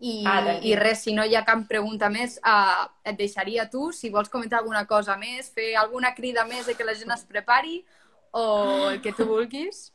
[0.00, 0.70] I, Ah, tranquil.
[0.70, 4.28] I res, si no hi ha cap pregunta més, uh, et deixaria tu, si vols
[4.30, 7.80] comentar alguna cosa més, fer alguna crida més de que la gent es prepari
[8.30, 9.88] o el que tu vulguis.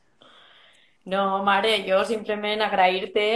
[1.05, 3.27] No, mare, jo simplement agrair-te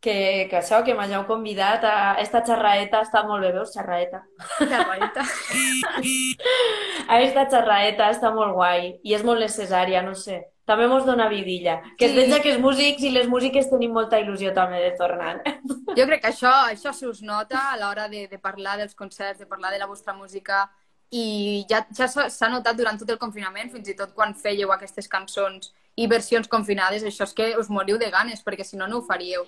[0.00, 4.22] que, que això, que m'hàgiu convidat a esta xerraeta, ha estat molt bé, veus, xerraeta.
[4.58, 5.24] Xerraeta.
[7.08, 10.42] A esta xerraeta està molt guai i és molt necessària, no sé.
[10.68, 11.78] També mos dona vidilla.
[11.96, 12.16] Que es Sí.
[12.18, 15.38] veig que els músics i les músiques tenim molta il·lusió també de tornar.
[15.98, 19.38] Jo crec que això, això se us nota a l'hora de, de parlar dels concerts,
[19.40, 20.68] de parlar de la vostra música
[21.10, 25.08] i ja, ja s'ha notat durant tot el confinament, fins i tot quan fèieu aquestes
[25.08, 28.98] cançons i versions confinades, això és que us moriu de ganes, perquè si no, no
[29.00, 29.46] ho faríeu.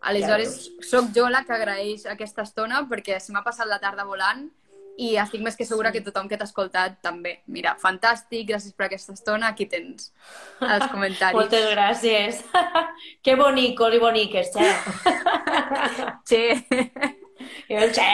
[0.00, 4.46] Aleshores, sóc jo la que agraeix aquesta estona perquè se m'ha passat la tarda volant
[4.98, 7.36] i estic més que segura que tothom que t'ha escoltat també.
[7.46, 10.10] Mira, fantàstic, gràcies per aquesta estona, aquí tens
[10.60, 11.38] els comentaris.
[11.38, 12.40] Moltes gràcies.
[13.24, 14.72] que bonicos i boniques, xe.
[16.26, 16.42] Sí.
[17.68, 18.08] I el xe.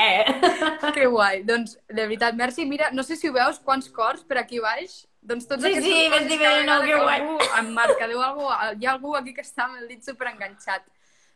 [0.93, 1.43] Que guai.
[1.49, 2.67] Doncs, de veritat, merci.
[2.69, 5.07] Mira, no sé si ho veus, quants cors per aquí baix.
[5.25, 7.21] Doncs tots Sí, aquests sí, cors veient, no, que guai.
[7.23, 10.85] algú Em marca, diu algú, hi ha algú aquí que està amb el dit superenganxat.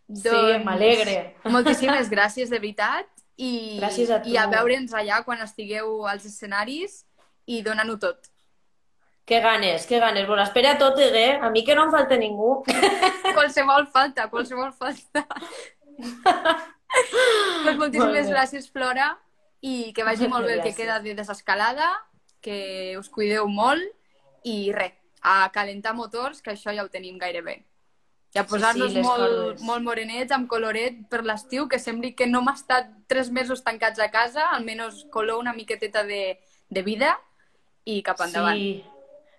[0.09, 1.35] Sí, m'alegre.
[1.45, 3.09] Moltíssimes gràcies, de veritat.
[3.39, 4.33] I, Gràcies a tu.
[4.33, 7.05] I a veure'ns allà quan estigueu als escenaris
[7.47, 8.31] i donant-ho tot.
[9.29, 10.27] Que ganes, que ganes.
[10.27, 11.37] Vos espera tot, eh?
[11.37, 12.65] A mi que no em falta ningú.
[13.37, 15.27] Qualsevol falta, qualsevol falta.
[15.99, 19.13] doncs moltíssimes gràcies, Flora,
[19.61, 21.91] i que vagi molt bé el que queda de desescalada,
[22.41, 23.85] que us cuideu molt
[24.49, 27.61] i res, a calentar motors, que això ja ho tenim gairebé.
[28.35, 29.63] I a posar-nos les molt, cordes.
[29.65, 33.99] molt morenets, amb coloret per l'estiu, que sembli que no hem estat tres mesos tancats
[34.05, 37.15] a casa, almenys color una miqueteta de, de vida
[37.89, 38.59] i cap endavant.
[38.61, 38.85] Sí.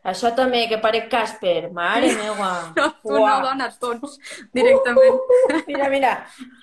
[0.09, 1.69] Això també, que parec Casper.
[1.75, 2.49] Mare meua.
[2.79, 3.27] No, tu Uau.
[3.27, 4.17] no, dona, tots,
[4.55, 5.19] directament.
[5.67, 6.13] Mira, mira.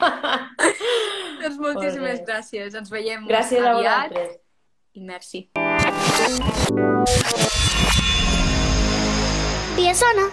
[1.43, 2.33] doncs moltíssimes Molt bé.
[2.33, 2.75] gràcies.
[2.81, 4.41] Ens veiem Gràcies a aviat vosaltres.
[4.97, 5.45] i merci.
[9.77, 10.27] Piesona.